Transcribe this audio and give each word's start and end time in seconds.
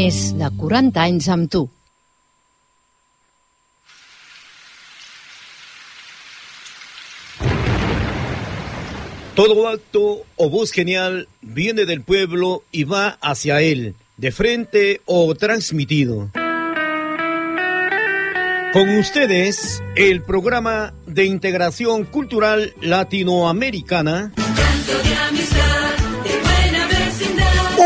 Més 0.00 0.18
de 0.32 0.48
40 0.56 1.00
anys 1.02 1.26
amb. 1.28 1.56
Todo 9.34 9.66
acto 9.68 10.04
o 10.36 10.48
voz 10.48 10.72
genial 10.72 11.28
viene 11.42 11.84
del 11.84 12.00
pueblo 12.00 12.62
y 12.72 12.84
va 12.84 13.18
hacia 13.20 13.60
él, 13.60 13.94
de 14.16 14.32
frente 14.32 15.02
o 15.04 15.34
transmitido. 15.34 16.30
Con 18.72 18.96
ustedes, 18.96 19.82
el 19.96 20.22
programa 20.22 20.94
de 21.06 21.26
integración 21.26 22.04
cultural 22.04 22.72
latinoamericana. 22.80 24.32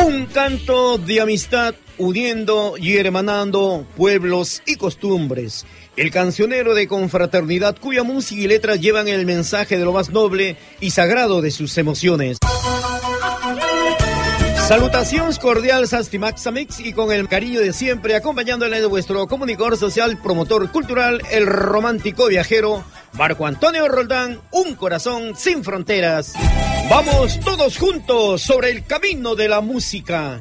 Un 0.06 0.26
canto 0.26 0.98
de 0.98 1.20
amistad 1.20 1.74
uniendo 1.98 2.74
y 2.78 2.96
hermanando 2.96 3.86
pueblos 3.96 4.62
y 4.66 4.76
costumbres. 4.76 5.66
El 5.96 6.10
cancionero 6.10 6.74
de 6.74 6.88
confraternidad 6.88 7.76
cuya 7.78 8.02
música 8.02 8.40
y 8.42 8.46
letras 8.46 8.80
llevan 8.80 9.08
el 9.08 9.26
mensaje 9.26 9.78
de 9.78 9.84
lo 9.84 9.92
más 9.92 10.10
noble 10.10 10.56
y 10.80 10.90
sagrado 10.90 11.40
de 11.40 11.50
sus 11.50 11.78
emociones. 11.78 12.38
Salutaciones 14.66 15.38
cordiales 15.38 15.92
Astimaxamix 15.92 16.80
y 16.80 16.94
con 16.94 17.12
el 17.12 17.28
cariño 17.28 17.60
de 17.60 17.74
siempre 17.74 18.16
acompañándole 18.16 18.80
de 18.80 18.86
vuestro 18.86 19.26
comunicador 19.26 19.76
social, 19.76 20.18
promotor 20.22 20.70
cultural, 20.72 21.20
el 21.30 21.46
romántico 21.46 22.28
viajero 22.28 22.82
Marco 23.12 23.46
Antonio 23.46 23.86
Roldán, 23.88 24.40
un 24.50 24.74
corazón 24.74 25.36
sin 25.36 25.62
fronteras. 25.62 26.32
Vamos 26.88 27.38
todos 27.40 27.78
juntos 27.78 28.40
sobre 28.40 28.70
el 28.70 28.84
camino 28.84 29.34
de 29.34 29.48
la 29.48 29.60
música. 29.60 30.40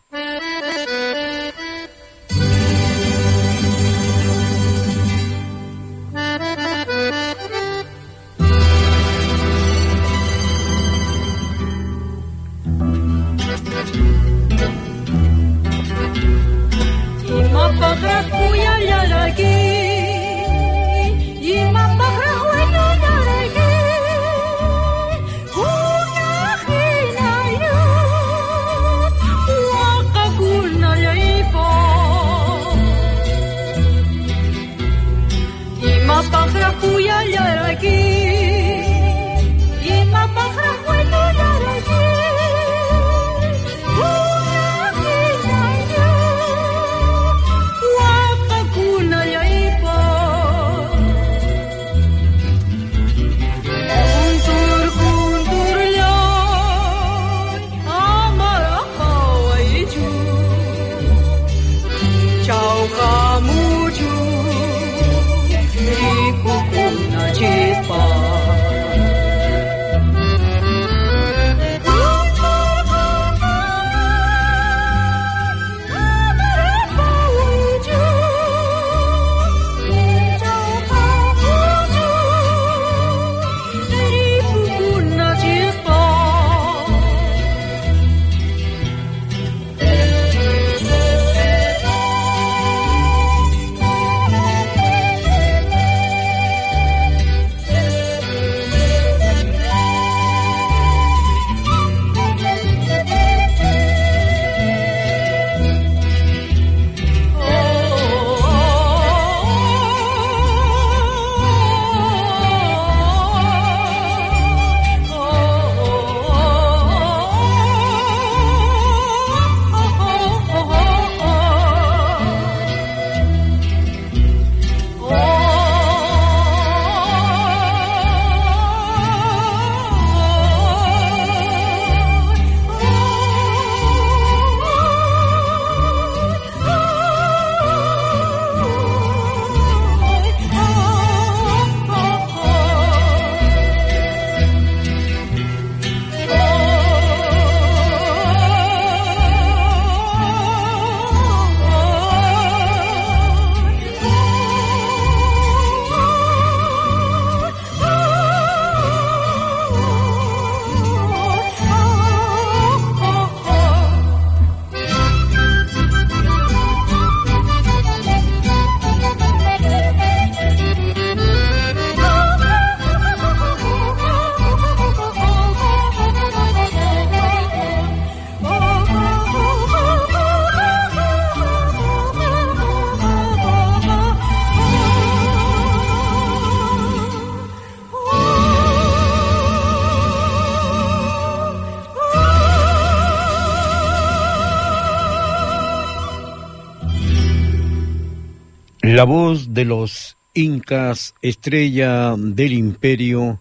La 199.03 199.07
voz 199.07 199.53
de 199.53 199.65
los 199.65 200.15
incas, 200.33 201.13
estrella 201.21 202.15
del 202.17 202.53
imperio, 202.53 203.37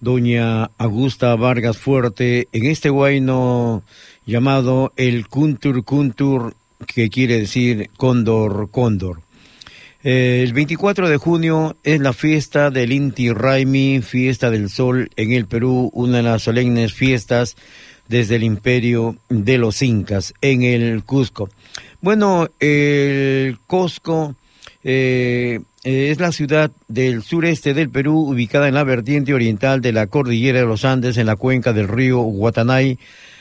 doña 0.00 0.64
Augusta 0.76 1.34
Vargas 1.34 1.78
Fuerte, 1.78 2.46
en 2.52 2.66
este 2.66 2.90
guayno 2.90 3.82
llamado 4.26 4.92
el 4.96 5.26
Kuntur 5.26 5.82
Kuntur, 5.82 6.54
que 6.86 7.08
quiere 7.08 7.38
decir 7.38 7.88
cóndor, 7.96 8.68
cóndor. 8.70 9.22
Eh, 10.04 10.42
el 10.44 10.52
24 10.52 11.08
de 11.08 11.16
junio 11.16 11.78
es 11.84 12.00
la 12.00 12.12
fiesta 12.12 12.70
del 12.70 12.92
Inti 12.92 13.32
Raimi, 13.32 14.02
fiesta 14.02 14.50
del 14.50 14.68
sol 14.68 15.08
en 15.16 15.32
el 15.32 15.46
Perú, 15.46 15.90
una 15.94 16.18
de 16.18 16.22
las 16.24 16.42
solemnes 16.42 16.92
fiestas 16.92 17.56
desde 18.08 18.36
el 18.36 18.42
imperio 18.42 19.16
de 19.30 19.56
los 19.56 19.80
incas 19.80 20.34
en 20.42 20.64
el 20.64 21.02
Cusco. 21.02 21.48
Bueno, 22.02 22.50
el 22.60 23.56
Cusco 23.66 24.36
eh, 24.90 25.60
es 25.84 26.18
la 26.18 26.32
ciudad 26.32 26.70
del 26.88 27.22
sureste 27.22 27.74
del 27.74 27.90
Perú, 27.90 28.20
ubicada 28.30 28.68
en 28.68 28.74
la 28.74 28.84
vertiente 28.84 29.34
oriental 29.34 29.82
de 29.82 29.92
la 29.92 30.06
cordillera 30.06 30.60
de 30.60 30.66
los 30.66 30.86
Andes, 30.86 31.18
en 31.18 31.26
la 31.26 31.36
cuenca 31.36 31.74
del 31.74 31.88
río 31.88 32.20
Guatanay, 32.20 32.98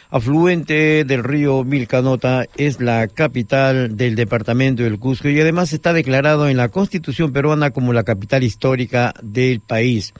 afluente 0.09 1.05
del 1.05 1.23
río 1.23 1.63
Milcanota, 1.63 2.43
es 2.57 2.81
la 2.81 3.07
capital 3.07 3.95
del 3.95 4.15
departamento 4.15 4.83
del 4.83 4.99
Cusco 4.99 5.29
y 5.29 5.39
además 5.39 5.71
está 5.71 5.93
declarado 5.93 6.49
en 6.49 6.57
la 6.57 6.67
Constitución 6.67 7.31
peruana 7.31 7.71
como 7.71 7.93
la 7.93 8.03
capital 8.03 8.43
histórica 8.43 9.13
del 9.23 9.61
país. 9.61 10.13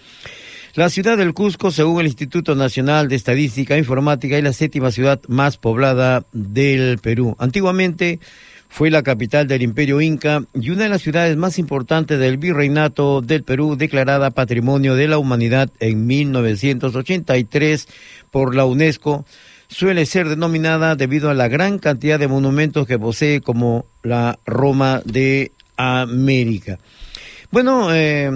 La 0.76 0.90
ciudad 0.90 1.18
del 1.18 1.34
Cusco, 1.34 1.72
según 1.72 2.00
el 2.00 2.08
Instituto 2.08 2.56
Nacional 2.56 3.10
de 3.10 3.18
Estadística 3.18 3.76
e 3.76 3.80
Informática, 3.80 4.38
es 4.38 4.44
la 4.46 4.54
séptima 4.54 4.92
ciudad 4.92 5.20
más 5.28 5.58
poblada 5.58 6.24
del 6.32 7.00
Perú. 7.00 7.36
Antiguamente 7.38 8.20
fue 8.70 8.90
la 8.90 9.04
capital 9.04 9.48
del 9.48 9.62
Imperio 9.62 10.02
Inca 10.02 10.44
y 10.54 10.70
una 10.70 10.84
de 10.84 10.90
las 10.90 11.02
ciudades 11.02 11.36
más 11.38 11.58
importantes 11.58 12.20
del 12.20 12.38
Virreinato 12.38 13.22
del 13.22 13.44
Perú, 13.44 13.76
declarada 13.76 14.32
Patrimonio 14.32 14.96
de 14.96 15.08
la 15.08 15.18
Humanidad 15.18 15.70
en 15.80 16.06
1983 16.06 17.88
por 18.32 18.56
la 18.56 18.66
UNESCO 18.66 19.26
suele 19.68 20.06
ser 20.06 20.30
denominada 20.30 20.96
debido 20.96 21.30
a 21.30 21.34
la 21.34 21.48
gran 21.48 21.80
cantidad 21.80 22.20
de 22.20 22.28
monumentos 22.28 22.88
que 22.88 23.00
posee 23.00 23.42
como 23.42 23.86
la 24.04 24.40
Roma 24.46 25.02
de 25.06 25.52
América. 25.76 26.80
Bueno, 27.50 27.94
eh, 27.94 28.30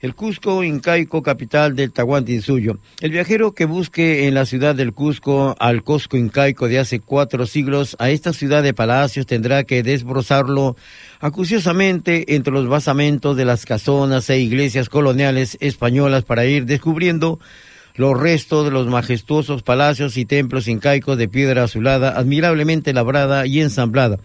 el 0.00 0.14
Cusco 0.14 0.64
incaico, 0.64 1.22
capital 1.22 1.76
del 1.76 1.92
Tahuantinsuyo. 1.92 2.78
El 3.02 3.10
viajero 3.10 3.52
que 3.52 3.66
busque 3.66 4.26
en 4.26 4.32
la 4.32 4.46
ciudad 4.46 4.74
del 4.74 4.94
Cusco 4.94 5.54
al 5.58 5.82
Cusco 5.82 6.16
incaico 6.16 6.66
de 6.66 6.78
hace 6.78 6.98
cuatro 6.98 7.44
siglos, 7.44 7.94
a 7.98 8.08
esta 8.08 8.32
ciudad 8.32 8.62
de 8.62 8.72
palacios 8.72 9.26
tendrá 9.26 9.64
que 9.64 9.82
desbrozarlo 9.82 10.76
acuciosamente 11.20 12.34
entre 12.34 12.54
los 12.54 12.66
basamentos 12.66 13.36
de 13.36 13.44
las 13.44 13.66
casonas 13.66 14.30
e 14.30 14.38
iglesias 14.40 14.88
coloniales 14.88 15.58
españolas 15.60 16.24
para 16.24 16.46
ir 16.46 16.64
descubriendo 16.64 17.40
los 17.96 18.18
restos 18.18 18.64
de 18.64 18.70
los 18.70 18.86
majestuosos 18.86 19.62
palacios 19.62 20.16
y 20.16 20.24
templos 20.24 20.68
incaicos 20.68 21.18
de 21.18 21.28
piedra 21.28 21.64
azulada, 21.64 22.18
admirablemente 22.18 22.94
labrada 22.94 23.46
y 23.46 23.60
ensamblada. 23.60 24.18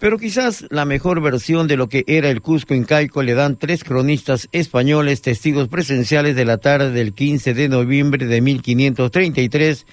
Pero 0.00 0.18
quizás 0.18 0.64
la 0.70 0.86
mejor 0.86 1.20
versión 1.20 1.68
de 1.68 1.76
lo 1.76 1.90
que 1.90 2.04
era 2.06 2.30
el 2.30 2.40
Cusco 2.40 2.74
incaico 2.74 3.22
le 3.22 3.34
dan 3.34 3.58
tres 3.58 3.84
cronistas 3.84 4.48
españoles 4.50 5.20
testigos 5.20 5.68
presenciales 5.68 6.34
de 6.34 6.46
la 6.46 6.56
tarde 6.56 6.90
del 6.90 7.12
15 7.12 7.52
de 7.52 7.68
noviembre 7.68 8.24
de 8.24 8.40
1533, 8.40 9.86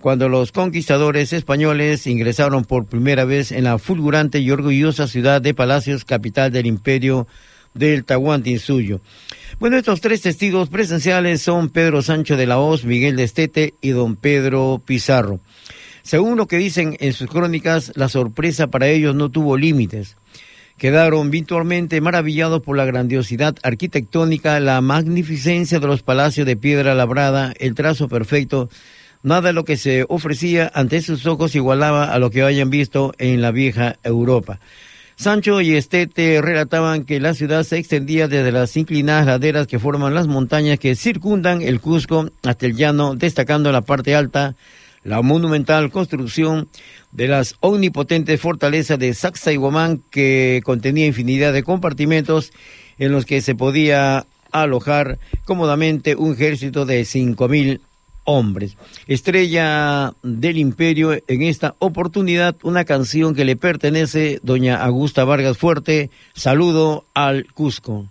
cuando 0.00 0.30
los 0.30 0.50
conquistadores 0.50 1.34
españoles 1.34 2.06
ingresaron 2.06 2.64
por 2.64 2.86
primera 2.86 3.26
vez 3.26 3.52
en 3.52 3.64
la 3.64 3.76
fulgurante 3.76 4.38
y 4.38 4.50
orgullosa 4.50 5.06
ciudad 5.06 5.42
de 5.42 5.52
Palacios, 5.52 6.06
capital 6.06 6.50
del 6.50 6.64
imperio 6.64 7.26
del 7.74 8.06
Tahuantinsuyo. 8.06 9.02
Bueno, 9.58 9.76
estos 9.76 10.00
tres 10.00 10.22
testigos 10.22 10.70
presenciales 10.70 11.42
son 11.42 11.68
Pedro 11.68 12.00
Sancho 12.00 12.38
de 12.38 12.46
la 12.46 12.58
Hoz, 12.58 12.86
Miguel 12.86 13.16
de 13.16 13.24
Estete 13.24 13.74
y 13.82 13.90
don 13.90 14.16
Pedro 14.16 14.80
Pizarro. 14.82 15.38
Según 16.02 16.36
lo 16.36 16.46
que 16.46 16.58
dicen 16.58 16.96
en 17.00 17.12
sus 17.12 17.28
crónicas, 17.28 17.92
la 17.94 18.08
sorpresa 18.08 18.68
para 18.68 18.88
ellos 18.88 19.14
no 19.14 19.28
tuvo 19.28 19.56
límites. 19.56 20.16
Quedaron 20.78 21.30
virtualmente 21.30 22.00
maravillados 22.00 22.62
por 22.62 22.76
la 22.76 22.86
grandiosidad 22.86 23.54
arquitectónica, 23.62 24.58
la 24.60 24.80
magnificencia 24.80 25.78
de 25.78 25.86
los 25.86 26.02
palacios 26.02 26.46
de 26.46 26.56
piedra 26.56 26.94
labrada, 26.94 27.52
el 27.58 27.74
trazo 27.74 28.08
perfecto. 28.08 28.70
Nada 29.22 29.48
de 29.48 29.52
lo 29.52 29.66
que 29.66 29.76
se 29.76 30.06
ofrecía 30.08 30.72
ante 30.74 31.02
sus 31.02 31.26
ojos 31.26 31.54
igualaba 31.54 32.12
a 32.12 32.18
lo 32.18 32.30
que 32.30 32.42
hayan 32.42 32.70
visto 32.70 33.12
en 33.18 33.42
la 33.42 33.50
vieja 33.50 33.96
Europa. 34.02 34.58
Sancho 35.16 35.60
y 35.60 35.74
Estete 35.74 36.40
relataban 36.40 37.04
que 37.04 37.20
la 37.20 37.34
ciudad 37.34 37.62
se 37.64 37.76
extendía 37.76 38.26
desde 38.26 38.50
las 38.50 38.74
inclinadas 38.78 39.26
laderas 39.26 39.66
que 39.66 39.78
forman 39.78 40.14
las 40.14 40.28
montañas 40.28 40.78
que 40.78 40.96
circundan 40.96 41.60
el 41.60 41.78
Cusco 41.78 42.30
hasta 42.42 42.64
el 42.64 42.74
llano, 42.74 43.16
destacando 43.16 43.70
la 43.70 43.82
parte 43.82 44.14
alta 44.14 44.54
la 45.02 45.22
monumental 45.22 45.90
construcción 45.90 46.68
de 47.12 47.28
las 47.28 47.56
omnipotentes 47.60 48.40
fortalezas 48.40 48.98
de 48.98 49.14
Sacsayhuamán 49.14 50.02
que 50.10 50.60
contenía 50.64 51.06
infinidad 51.06 51.52
de 51.52 51.62
compartimentos 51.62 52.52
en 52.98 53.12
los 53.12 53.24
que 53.24 53.40
se 53.40 53.54
podía 53.54 54.26
alojar 54.52 55.18
cómodamente 55.44 56.16
un 56.16 56.34
ejército 56.34 56.86
de 56.86 57.04
cinco 57.04 57.48
mil 57.48 57.80
hombres. 58.24 58.76
Estrella 59.06 60.12
del 60.22 60.58
Imperio, 60.58 61.12
en 61.12 61.42
esta 61.42 61.74
oportunidad 61.78 62.56
una 62.62 62.84
canción 62.84 63.34
que 63.34 63.44
le 63.44 63.56
pertenece 63.56 64.38
doña 64.42 64.82
Augusta 64.82 65.24
Vargas 65.24 65.58
Fuerte, 65.58 66.10
Saludo 66.34 67.04
al 67.14 67.46
Cusco. 67.52 68.06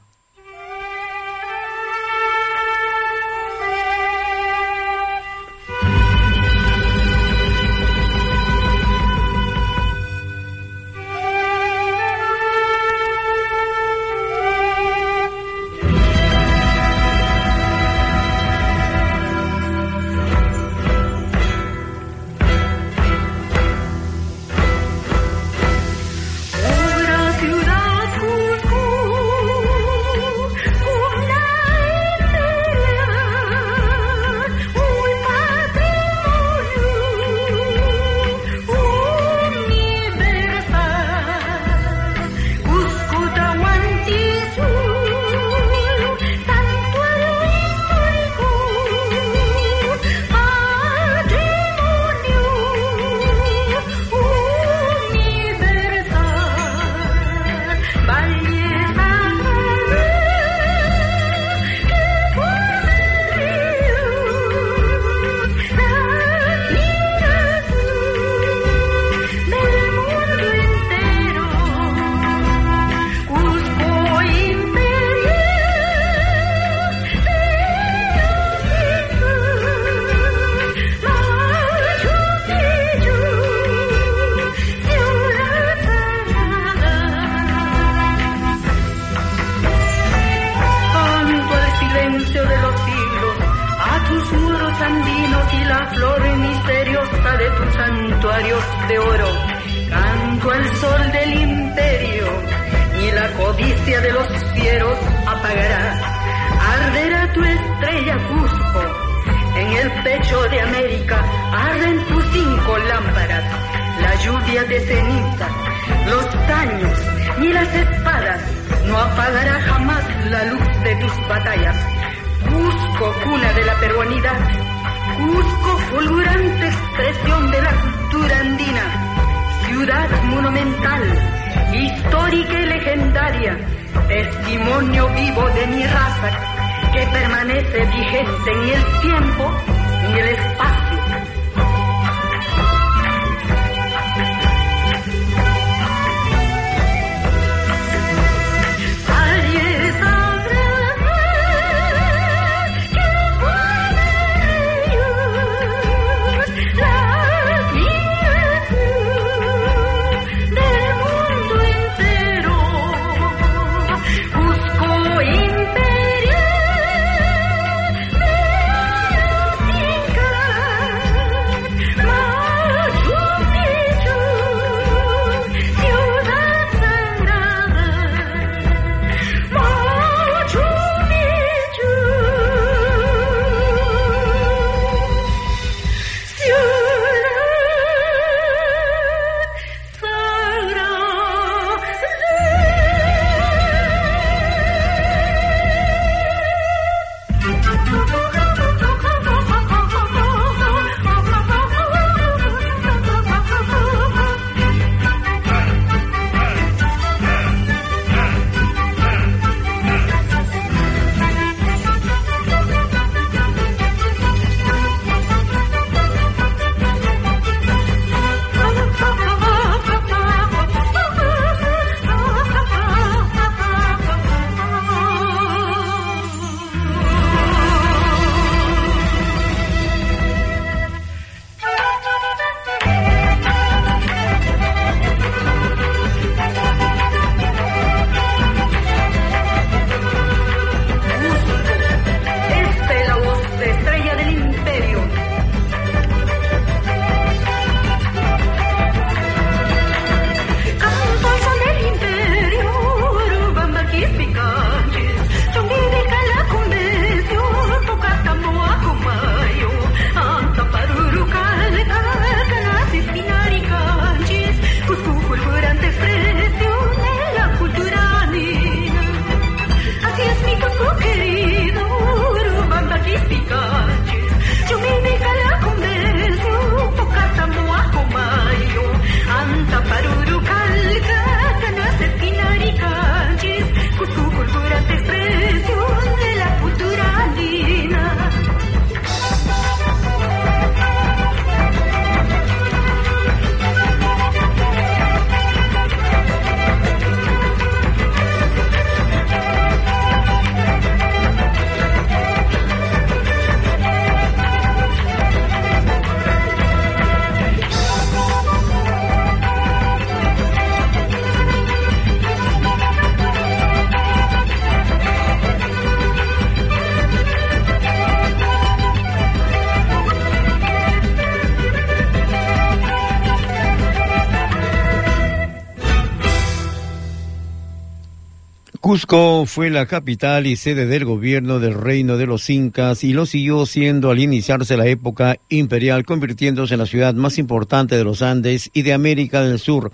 Cusco 328.90 329.46
fue 329.46 329.70
la 329.70 329.86
capital 329.86 330.48
y 330.48 330.56
sede 330.56 330.88
del 330.88 331.06
gobierno 331.06 331.60
del 331.60 331.76
reino 331.76 332.18
de 332.18 332.26
los 332.26 332.50
incas 332.50 333.04
y 333.04 333.14
lo 333.14 333.28
siguió 333.28 333.68
siendo 333.68 334.10
al 334.10 334.18
iniciarse 334.18 334.78
la 334.78 334.88
época 334.88 335.38
imperial, 335.48 336.06
convirtiéndose 336.06 336.74
en 336.74 336.80
la 336.80 336.88
ciudad 336.88 337.14
más 337.14 337.38
importante 337.38 337.96
de 337.96 338.04
los 338.04 338.24
Andes 338.24 338.72
y 338.74 338.82
de 338.82 338.94
América 338.94 339.44
del 339.44 339.60
Sur. 339.60 339.92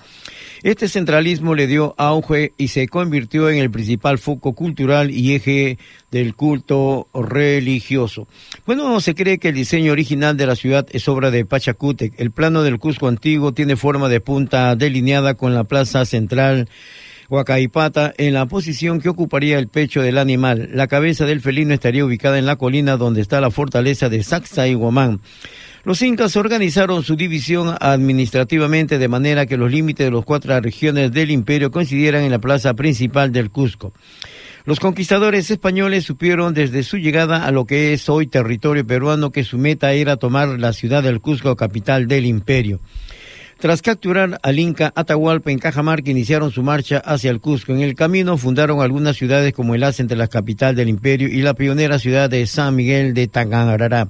Este 0.63 0.87
centralismo 0.87 1.55
le 1.55 1.67
dio 1.67 1.93
auge 1.97 2.53
y 2.57 2.69
se 2.69 2.87
convirtió 2.87 3.49
en 3.49 3.57
el 3.57 3.69
principal 3.69 4.17
foco 4.17 4.53
cultural 4.53 5.11
y 5.11 5.33
eje 5.33 5.77
del 6.09 6.33
culto 6.33 7.09
religioso. 7.13 8.29
Bueno, 8.65 9.01
se 9.01 9.13
cree 9.13 9.39
que 9.39 9.49
el 9.49 9.55
diseño 9.55 9.91
original 9.91 10.37
de 10.37 10.47
la 10.47 10.55
ciudad 10.55 10.87
es 10.89 11.09
obra 11.09 11.31
de 11.31 11.43
Pachacútec. 11.43 12.13
El 12.17 12.31
plano 12.31 12.63
del 12.63 12.79
Cusco 12.79 13.09
antiguo 13.09 13.53
tiene 13.53 13.75
forma 13.75 14.07
de 14.07 14.21
punta 14.21 14.73
delineada 14.77 15.33
con 15.33 15.53
la 15.53 15.65
plaza 15.65 16.05
central 16.05 16.69
Huacaipata 17.29 18.13
en 18.17 18.33
la 18.33 18.45
posición 18.45 19.01
que 19.01 19.09
ocuparía 19.09 19.57
el 19.57 19.67
pecho 19.67 20.01
del 20.01 20.17
animal. 20.17 20.69
La 20.73 20.87
cabeza 20.87 21.25
del 21.25 21.41
felino 21.41 21.73
estaría 21.73 22.05
ubicada 22.05 22.37
en 22.37 22.45
la 22.45 22.55
colina 22.55 22.97
donde 22.97 23.21
está 23.21 23.41
la 23.41 23.51
fortaleza 23.51 24.09
de 24.09 24.23
Guamán. 24.75 25.21
Los 25.83 26.01
incas 26.01 26.35
organizaron 26.35 27.03
su 27.03 27.15
división 27.15 27.75
administrativamente 27.79 28.97
de 28.97 29.07
manera 29.07 29.45
que 29.45 29.57
los 29.57 29.71
límites 29.71 30.05
de 30.05 30.11
las 30.11 30.25
cuatro 30.25 30.59
regiones 30.59 31.11
del 31.11 31.29
imperio 31.29 31.69
coincidieran 31.69 32.23
en 32.23 32.31
la 32.31 32.39
plaza 32.39 32.73
principal 32.73 33.31
del 33.31 33.51
Cusco. 33.51 33.93
Los 34.65 34.79
conquistadores 34.79 35.51
españoles 35.51 36.03
supieron 36.03 36.55
desde 36.55 36.81
su 36.81 36.97
llegada 36.97 37.45
a 37.45 37.51
lo 37.51 37.65
que 37.65 37.93
es 37.93 38.09
hoy 38.09 38.25
territorio 38.25 38.85
peruano 38.85 39.31
que 39.31 39.43
su 39.43 39.59
meta 39.59 39.93
era 39.93 40.17
tomar 40.17 40.59
la 40.59 40.73
ciudad 40.73 41.03
del 41.03 41.21
Cusco, 41.21 41.55
capital 41.55 42.07
del 42.07 42.25
imperio. 42.25 42.79
Tras 43.57 43.81
capturar 43.81 44.37
al 44.43 44.59
Inca 44.59 44.91
Atahualpa 44.95 45.49
en 45.49 45.59
Cajamarca, 45.59 46.11
iniciaron 46.11 46.51
su 46.51 46.61
marcha 46.61 46.97
hacia 46.97 47.31
el 47.31 47.39
Cusco. 47.39 47.71
En 47.71 47.79
el 47.79 47.95
camino 47.95 48.37
fundaron 48.37 48.81
algunas 48.81 49.15
ciudades 49.15 49.53
como 49.53 49.73
el 49.73 49.81
enlace 49.81 50.01
entre 50.01 50.17
la 50.17 50.27
capital 50.27 50.75
del 50.75 50.89
imperio 50.89 51.29
y 51.29 51.41
la 51.41 51.53
pionera 51.53 51.97
ciudad 51.97 52.29
de 52.29 52.45
San 52.47 52.75
Miguel 52.75 53.13
de 53.13 53.27
Tangarará. 53.27 54.09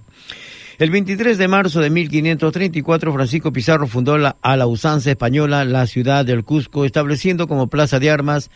El 0.78 0.90
23 0.90 1.38
de 1.38 1.48
marzo 1.48 1.80
de 1.80 1.90
1534, 1.90 3.14
Francisco 3.14 3.54
Pizarro 3.54 3.88
fundó 3.88 4.18
la, 4.18 4.36
a 4.42 4.58
la 4.58 4.68
usanza 4.68 5.12
española 5.12 5.64
la 5.64 5.88
ciudad 5.88 6.26
del 6.26 6.44
Cusco, 6.44 6.84
estableciendo 6.84 7.48
como 7.48 7.68
plaza 7.68 8.00
de 8.00 8.10
armas 8.10 8.50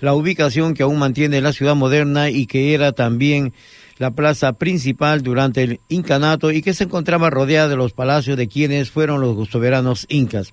la 0.00 0.14
ubicación 0.14 0.74
que 0.74 0.84
aún 0.84 0.98
mantiene 0.98 1.40
la 1.40 1.52
ciudad 1.52 1.74
moderna 1.74 2.30
y 2.30 2.46
que 2.46 2.72
era 2.72 2.92
también 2.92 3.52
la 3.98 4.10
plaza 4.10 4.52
principal 4.52 5.22
durante 5.22 5.62
el 5.62 5.80
incanato 5.88 6.50
y 6.50 6.62
que 6.62 6.74
se 6.74 6.84
encontraba 6.84 7.30
rodeada 7.30 7.68
de 7.68 7.76
los 7.76 7.92
palacios 7.92 8.36
de 8.36 8.48
quienes 8.48 8.90
fueron 8.90 9.20
los 9.20 9.48
soberanos 9.48 10.06
incas. 10.08 10.52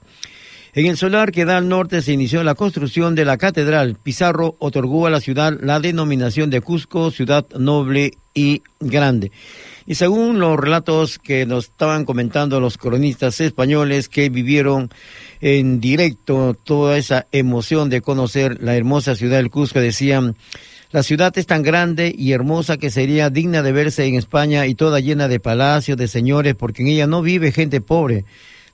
En 0.76 0.88
el 0.88 0.98
solar 0.98 1.32
que 1.32 1.46
da 1.46 1.58
al 1.58 1.70
norte 1.70 2.02
se 2.02 2.14
inició 2.14 2.44
la 2.44 2.56
construcción 2.56 3.14
de 3.14 3.26
la 3.26 3.38
catedral. 3.38 3.96
Pizarro 4.02 4.56
otorgó 4.58 5.06
a 5.06 5.12
la 5.12 5.22
ciudad 5.22 5.56
la 5.62 5.80
denominación 5.80 6.50
de 6.50 6.62
Cusco, 6.62 7.12
ciudad 7.12 7.46
noble 7.56 8.14
y 8.34 8.64
grande. 8.80 9.32
Y 9.86 9.96
según 9.96 10.40
los 10.40 10.58
relatos 10.58 11.20
que 11.20 11.46
nos 11.46 11.66
estaban 11.66 12.06
comentando 12.06 12.60
los 12.60 12.80
cronistas 12.80 13.40
españoles 13.40 14.10
que 14.10 14.30
vivieron 14.30 14.90
en 15.42 15.80
directo 15.80 16.56
toda 16.64 16.98
esa 16.98 17.28
emoción 17.32 17.92
de 17.92 18.02
conocer 18.02 18.64
la 18.64 18.76
hermosa 18.76 19.16
ciudad 19.16 19.38
del 19.38 19.52
Cusco, 19.52 19.80
decían, 19.80 20.36
la 20.94 21.04
ciudad 21.04 21.38
es 21.38 21.46
tan 21.46 21.62
grande 21.62 22.16
y 22.18 22.32
hermosa 22.32 22.78
que 22.78 22.90
sería 22.90 23.30
digna 23.30 23.62
de 23.62 23.74
verse 23.74 24.06
en 24.06 24.16
España 24.16 24.66
y 24.66 24.76
toda 24.76 25.02
llena 25.02 25.28
de 25.28 25.42
palacios, 25.42 25.98
de 25.98 26.08
señores, 26.08 26.56
porque 26.56 26.84
en 26.84 26.88
ella 26.88 27.08
no 27.08 27.22
vive 27.22 27.52
gente 27.52 27.82
pobre 27.82 28.24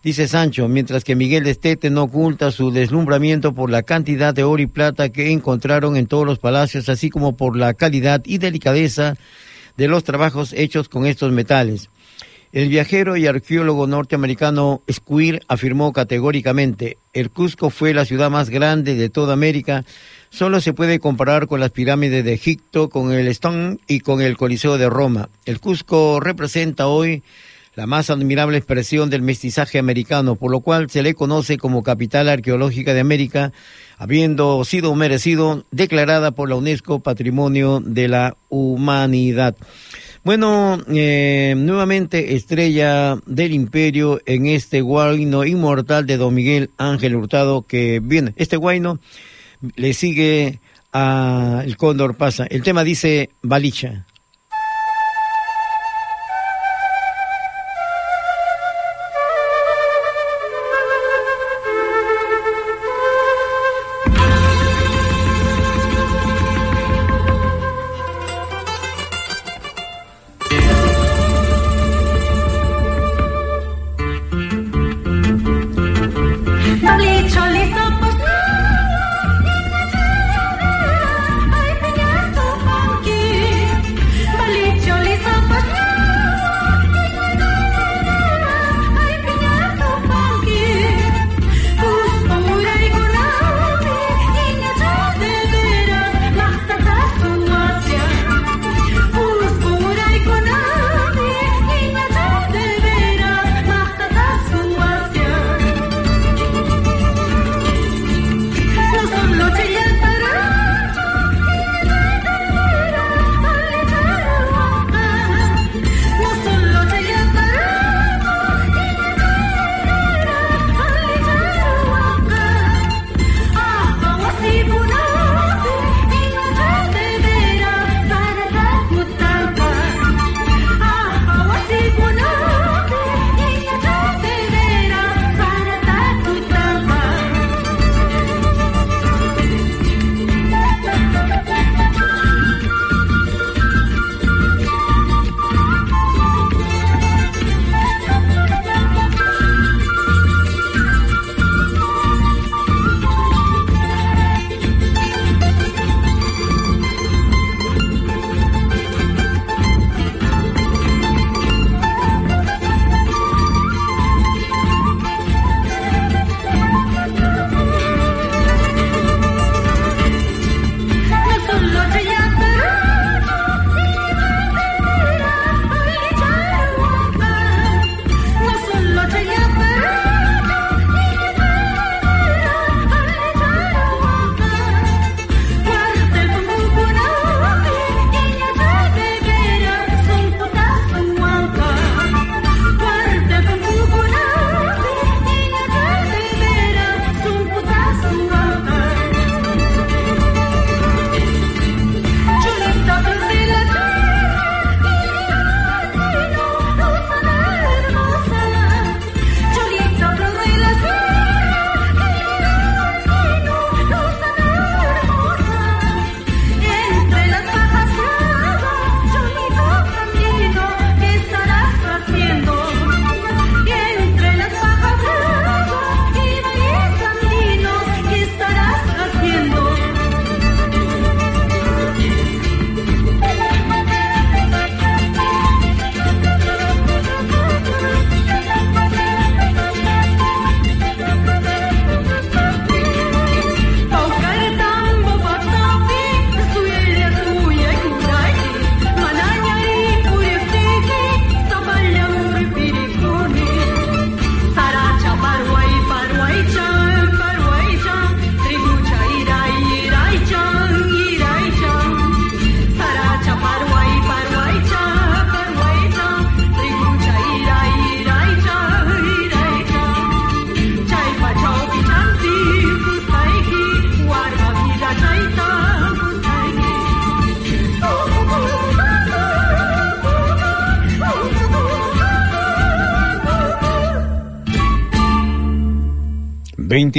dice 0.04 0.28
Sancho, 0.28 0.68
mientras 0.68 1.04
que 1.04 1.16
Miguel 1.16 1.44
de 1.44 1.52
Estete 1.52 1.90
no 1.90 2.04
oculta 2.04 2.52
su 2.52 2.72
deslumbramiento 2.72 3.54
por 3.54 3.70
la 3.70 3.84
cantidad 3.84 4.34
de 4.34 4.44
oro 4.44 4.62
y 4.62 4.68
plata 4.68 5.10
que 5.10 5.32
encontraron 5.32 5.98
en 5.98 6.08
todos 6.08 6.26
los 6.26 6.40
palacios, 6.40 6.90
así 6.90 7.10
como 7.10 7.36
por 7.36 7.58
la 7.58 7.74
calidad 7.74 8.22
y 8.26 8.38
delicadeza 8.38 9.16
de 9.78 9.88
los 9.88 10.04
trabajos 10.04 10.54
hechos 10.54 10.90
con 10.90 11.06
estos 11.06 11.32
metales. 11.32 11.90
El 12.52 12.70
viajero 12.70 13.16
y 13.16 13.28
arqueólogo 13.28 13.86
norteamericano 13.86 14.82
Squire 14.92 15.42
afirmó 15.48 15.94
categóricamente, 15.94 16.98
el 17.14 17.30
Cusco 17.30 17.70
fue 17.70 17.94
la 17.94 18.06
ciudad 18.06 18.32
más 18.32 18.50
grande 18.50 18.96
de 18.96 19.10
toda 19.10 19.34
América, 19.34 19.86
solo 20.30 20.62
se 20.62 20.74
puede 20.74 21.00
comparar 21.00 21.48
con 21.48 21.60
las 21.60 21.72
pirámides 21.72 22.24
de 22.24 22.34
Egipto, 22.34 22.90
con 22.90 23.12
el 23.12 23.28
Stone 23.28 23.78
y 23.88 24.00
con 24.00 24.22
el 24.22 24.38
Coliseo 24.38 24.78
de 24.78 24.90
Roma. 24.90 25.30
El 25.46 25.60
Cusco 25.60 26.20
representa 26.20 26.88
hoy 26.88 27.24
la 27.76 27.88
más 27.88 28.10
admirable 28.10 28.58
expresión 28.58 29.10
del 29.10 29.22
mestizaje 29.22 29.80
americano, 29.80 30.36
por 30.36 30.52
lo 30.52 30.60
cual 30.60 30.90
se 30.90 31.02
le 31.02 31.14
conoce 31.14 31.58
como 31.58 31.82
capital 31.82 32.28
arqueológica 32.28 32.94
de 32.94 33.00
América, 33.00 33.54
habiendo 33.98 34.66
sido 34.66 34.94
merecido 34.96 35.66
declarada 35.72 36.32
por 36.32 36.50
la 36.50 36.56
UNESCO 36.56 37.00
Patrimonio 37.00 37.82
de 37.84 38.10
la 38.10 38.36
Humanidad. 38.50 39.56
Bueno, 40.26 40.84
eh, 40.90 41.54
nuevamente 41.56 42.36
estrella 42.36 43.18
del 43.26 43.54
imperio 43.54 44.20
en 44.26 44.48
este 44.48 44.82
guayno 44.82 45.46
inmortal 45.46 46.06
de 46.06 46.18
Don 46.18 46.34
Miguel 46.34 46.72
Ángel 46.78 47.16
Hurtado, 47.16 47.62
que 47.62 48.02
viene, 48.04 48.34
este 48.36 48.58
guayno 48.58 49.00
le 49.76 49.94
sigue 49.94 50.60
a 50.94 51.64
El 51.66 51.78
Cóndor 51.78 52.16
Pasa. 52.16 52.46
El 52.46 52.64
tema 52.64 52.84
dice 52.84 53.30
Balicha. 53.42 54.06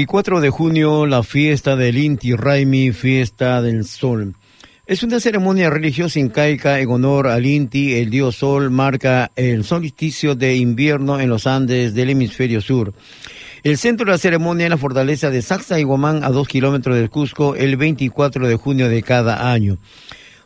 24 0.00 0.40
de 0.40 0.48
junio, 0.48 1.04
la 1.04 1.22
fiesta 1.22 1.76
del 1.76 1.98
Inti 1.98 2.34
Raimi, 2.34 2.90
fiesta 2.92 3.60
del 3.60 3.84
sol. 3.84 4.34
Es 4.86 5.02
una 5.02 5.20
ceremonia 5.20 5.68
religiosa 5.68 6.18
incaica 6.18 6.80
en 6.80 6.88
honor 6.88 7.26
al 7.26 7.44
Inti, 7.44 7.96
el 7.96 8.08
dios 8.08 8.36
sol, 8.36 8.70
marca 8.70 9.30
el 9.36 9.62
solsticio 9.62 10.34
de 10.34 10.56
invierno 10.56 11.20
en 11.20 11.28
los 11.28 11.46
Andes 11.46 11.92
del 11.92 12.08
hemisferio 12.08 12.62
sur. 12.62 12.94
El 13.62 13.76
centro 13.76 14.06
de 14.06 14.12
la 14.12 14.18
ceremonia 14.18 14.64
es 14.64 14.70
la 14.70 14.78
fortaleza 14.78 15.28
de 15.28 15.42
Sacsayhuamán, 15.42 16.24
a 16.24 16.30
dos 16.30 16.48
kilómetros 16.48 16.96
del 16.96 17.10
Cusco, 17.10 17.54
el 17.54 17.76
24 17.76 18.48
de 18.48 18.56
junio 18.56 18.88
de 18.88 19.02
cada 19.02 19.52
año. 19.52 19.76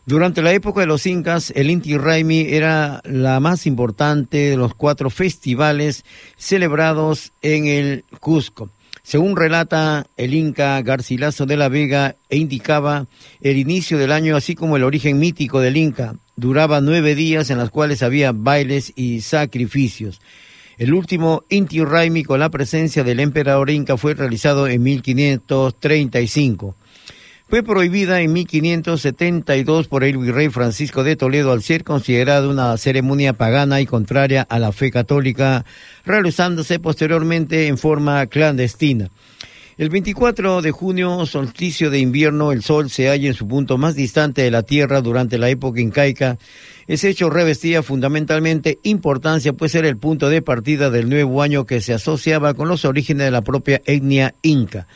Durante 0.04 0.42
la 0.42 0.52
época 0.52 0.80
de 0.80 0.86
los 0.86 1.06
incas, 1.06 1.52
el 1.54 1.70
Inti 1.70 1.96
Raimi 1.96 2.40
era 2.40 3.00
la 3.04 3.38
más 3.38 3.68
importante 3.68 4.50
de 4.50 4.56
los 4.56 4.74
cuatro 4.74 5.10
festivales 5.10 6.04
celebrados 6.36 7.32
en 7.40 7.68
el 7.68 8.04
Cusco. 8.18 8.68
Según 9.04 9.36
relata 9.36 10.06
el 10.16 10.32
Inca 10.32 10.80
Garcilaso 10.80 11.44
de 11.44 11.58
la 11.58 11.68
Vega, 11.68 12.16
e 12.30 12.38
indicaba 12.38 13.06
el 13.42 13.58
inicio 13.58 13.98
del 13.98 14.10
año, 14.10 14.34
así 14.34 14.54
como 14.54 14.78
el 14.78 14.82
origen 14.82 15.18
mítico 15.18 15.60
del 15.60 15.76
Inca. 15.76 16.16
Duraba 16.36 16.80
nueve 16.80 17.14
días 17.14 17.50
en 17.50 17.58
los 17.58 17.68
cuales 17.68 18.02
había 18.02 18.32
bailes 18.32 18.94
y 18.96 19.20
sacrificios. 19.20 20.22
El 20.78 20.94
último 20.94 21.44
Inti 21.50 21.84
Raimi 21.84 22.24
con 22.24 22.40
la 22.40 22.48
presencia 22.48 23.04
del 23.04 23.20
emperador 23.20 23.68
Inca 23.68 23.98
fue 23.98 24.14
realizado 24.14 24.66
en 24.68 24.82
1535. 24.82 26.74
Fue 27.46 27.62
prohibida 27.62 28.22
en 28.22 28.33
1572 28.33 29.87
por 29.88 30.02
el 30.02 30.16
virrey 30.16 30.48
Francisco 30.48 31.04
de 31.04 31.14
Toledo 31.14 31.52
al 31.52 31.62
ser 31.62 31.85
considerada 31.85 32.48
una 32.48 32.76
ceremonia 32.78 33.35
pagana 33.35 33.83
y 33.83 33.87
contraria 33.87 34.42
a 34.48 34.59
la 34.59 34.72
fe 34.72 34.90
católica, 34.90 35.66
realizándose 36.07 36.78
posteriormente 36.78 37.66
en 37.66 37.76
forma 37.76 38.26
clandestina. 38.28 39.11
El 39.76 39.90
24 39.90 40.62
de 40.62 40.70
junio, 40.70 41.26
solsticio 41.26 41.90
de 41.90 41.98
invierno, 41.98 42.50
el 42.50 42.62
sol 42.62 42.88
se 42.88 43.09
halla 43.09 43.28
en 43.28 43.35
su 43.35 43.46
punto 43.46 43.76
más 43.76 43.94
distante 43.94 44.40
de 44.42 44.50
la 44.50 44.62
Tierra 44.62 45.02
durante 45.02 45.37
la 45.37 45.50
época 45.50 45.80
incaica. 45.80 46.38
Ese 46.87 47.11
hecho 47.11 47.28
revestía 47.28 47.83
fundamentalmente 47.83 48.78
importancia, 48.85 49.52
pues 49.52 49.74
era 49.74 49.88
el 49.88 49.98
punto 49.98 50.30
de 50.30 50.42
partida 50.42 50.90
del 50.90 51.11
nuevo 51.11 51.42
año 51.42 51.66
que 51.66 51.83
se 51.83 51.92
asociaba 51.92 52.54
con 52.54 52.68
los 52.68 52.85
orígenes 52.85 53.26
de 53.26 53.30
la 53.33 53.42
propia 53.42 53.83
etnia 53.85 54.35
inca. 54.42 54.87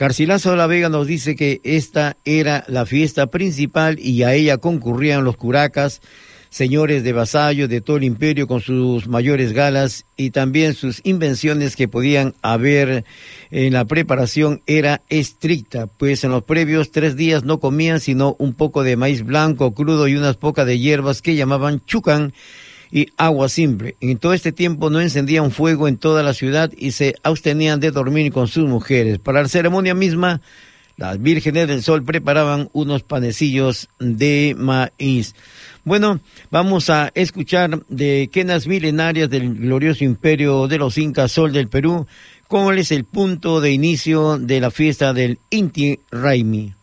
Carcilazo 0.00 0.52
de 0.52 0.56
la 0.56 0.66
Vega 0.66 0.88
nos 0.88 1.06
dice 1.06 1.36
que 1.36 1.60
esta 1.62 2.16
era 2.24 2.64
la 2.68 2.86
fiesta 2.86 3.26
principal 3.26 3.98
y 3.98 4.22
a 4.22 4.32
ella 4.32 4.56
concurrían 4.56 5.24
los 5.24 5.36
curacas, 5.36 6.00
señores 6.48 7.04
de 7.04 7.12
vasallo 7.12 7.68
de 7.68 7.82
todo 7.82 7.98
el 7.98 8.04
imperio 8.04 8.46
con 8.46 8.62
sus 8.62 9.08
mayores 9.08 9.52
galas 9.52 10.06
y 10.16 10.30
también 10.30 10.72
sus 10.72 11.02
invenciones 11.04 11.76
que 11.76 11.86
podían 11.86 12.34
haber 12.40 13.04
en 13.50 13.74
la 13.74 13.84
preparación 13.84 14.62
era 14.66 15.02
estricta, 15.10 15.86
pues 15.86 16.24
en 16.24 16.30
los 16.30 16.44
previos 16.44 16.92
tres 16.92 17.14
días 17.14 17.44
no 17.44 17.60
comían 17.60 18.00
sino 18.00 18.36
un 18.38 18.54
poco 18.54 18.82
de 18.82 18.96
maíz 18.96 19.22
blanco 19.22 19.74
crudo 19.74 20.08
y 20.08 20.16
unas 20.16 20.38
pocas 20.38 20.64
de 20.64 20.78
hierbas 20.78 21.20
que 21.20 21.36
llamaban 21.36 21.84
chucan 21.84 22.32
y 22.90 23.08
agua 23.16 23.48
simple. 23.48 23.96
En 24.00 24.18
todo 24.18 24.34
este 24.34 24.52
tiempo 24.52 24.90
no 24.90 25.00
encendían 25.00 25.50
fuego 25.50 25.88
en 25.88 25.96
toda 25.96 26.22
la 26.22 26.34
ciudad 26.34 26.70
y 26.76 26.92
se 26.92 27.14
abstenían 27.22 27.80
de 27.80 27.90
dormir 27.90 28.32
con 28.32 28.48
sus 28.48 28.68
mujeres. 28.68 29.18
Para 29.18 29.42
la 29.42 29.48
ceremonia 29.48 29.94
misma, 29.94 30.40
las 30.96 31.20
vírgenes 31.20 31.68
del 31.68 31.82
sol 31.82 32.02
preparaban 32.04 32.68
unos 32.72 33.02
panecillos 33.02 33.88
de 33.98 34.54
maíz. 34.58 35.34
Bueno, 35.84 36.20
vamos 36.50 36.90
a 36.90 37.10
escuchar 37.14 37.86
de 37.88 38.28
quenas 38.30 38.66
milenarias 38.66 39.30
del 39.30 39.54
glorioso 39.54 40.04
imperio 40.04 40.68
de 40.68 40.78
los 40.78 40.98
Incas 40.98 41.32
Sol 41.32 41.52
del 41.52 41.68
Perú, 41.68 42.06
cuál 42.48 42.78
es 42.78 42.92
el 42.92 43.04
punto 43.04 43.62
de 43.62 43.72
inicio 43.72 44.36
de 44.36 44.60
la 44.60 44.70
fiesta 44.70 45.14
del 45.14 45.38
Inti 45.48 46.00
Raimi. 46.10 46.74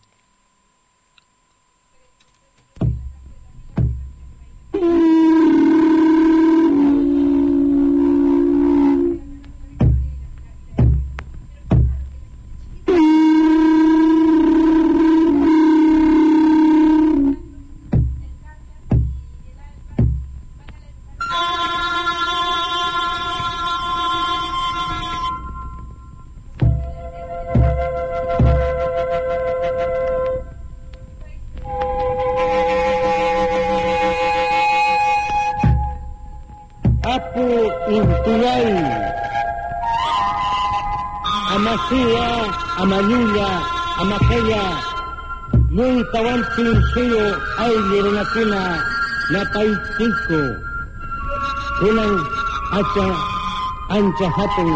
hatun 54.36 54.70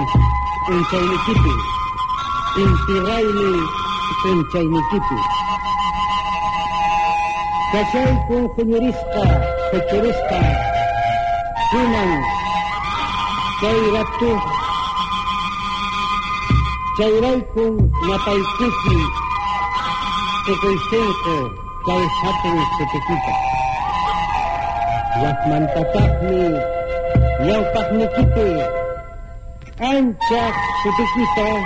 encai 0.72 1.04
nikipi 1.10 1.54
intiraini 2.62 3.50
encai 4.30 4.66
nikipi 4.74 5.18
kacai 7.72 8.12
kun 8.26 8.44
kunyurista 8.54 9.24
kecurista 9.70 10.38
kunang 11.70 12.14
cai 13.60 13.80
ratu. 13.94 14.32
Cai 16.98 17.14
rai 17.24 17.40
kun 17.54 17.72
matai 18.04 18.40
kisi 18.58 18.98
kekoistenko 20.44 21.36
cai 21.86 22.04
hatun 22.20 22.58
setekita 22.76 23.34
Yang 25.22 25.40
mantapak 25.48 26.10
ni, 26.28 26.42
yang 27.48 27.64
pak 27.72 27.86
nikipi, 27.96 28.48
Ancak 29.82 30.54
sedikit 30.86 31.28
tak 31.34 31.62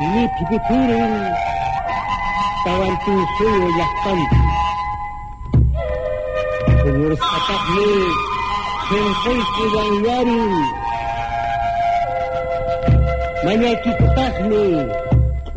Ini 0.00 0.24
tiba-tiba 0.40 1.04
Tawan 2.64 2.94
tu 3.04 3.12
suyu 3.36 3.68
yak 3.76 3.92
tanpa 4.00 4.40
Pengurus 6.80 7.20
atas 7.20 7.62
ni 7.76 7.92
Sengkai 8.88 9.36
sedang 9.52 9.94
wari 10.00 10.44
Mana 13.44 13.70
kita 13.84 14.06
tak 14.16 14.34
ni? 14.48 14.66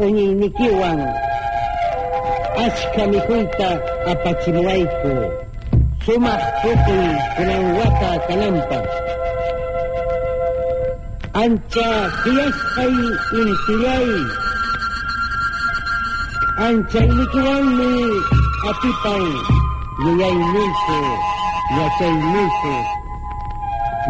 Onyi 0.04 0.26
ni 0.36 0.48
kewang 0.60 1.00
Askami 2.60 3.24
kunta 3.24 3.80
apa 4.04 4.36
cimuaiku 4.44 5.16
Sumah 6.04 6.44
putih 6.60 7.08
Kenang 7.40 7.72
wata 7.80 8.12
kalampas 8.28 8.88
أنت 11.46 11.74
تيسقي 12.24 12.92
من 13.34 13.56
تلي 13.68 14.26
أنت 16.60 16.96
اللي 16.96 17.26
تغني 17.26 18.12
أبيبان 18.70 19.34
ليلميسو 20.06 21.02
لتلميسو 21.72 22.76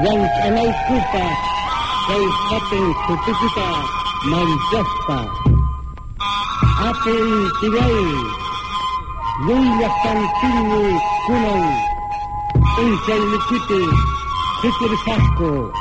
لأنت 0.03 0.31
أنا 0.45 0.61
الكوبا 0.61 1.29
كي 2.07 2.29
خطن 2.49 2.93
كتكتا 2.93 3.69
من 4.25 4.47
جستا 4.71 5.27
أبي 6.81 7.49
تلي 7.61 8.13
ليا 9.47 9.89
تنتيني 10.03 10.99
كنن 11.27 11.73
أنت 12.79 13.09
اللي 13.09 13.37
كتي 13.37 13.85
كتر 14.61 14.95
ساكو 15.05 15.71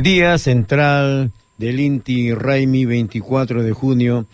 El 0.00 0.04
día 0.04 0.38
central 0.38 1.30
del 1.58 1.78
Inti 1.78 2.32
Raimi 2.32 2.86
24 2.86 3.62
de 3.62 3.72
junio. 3.72 4.24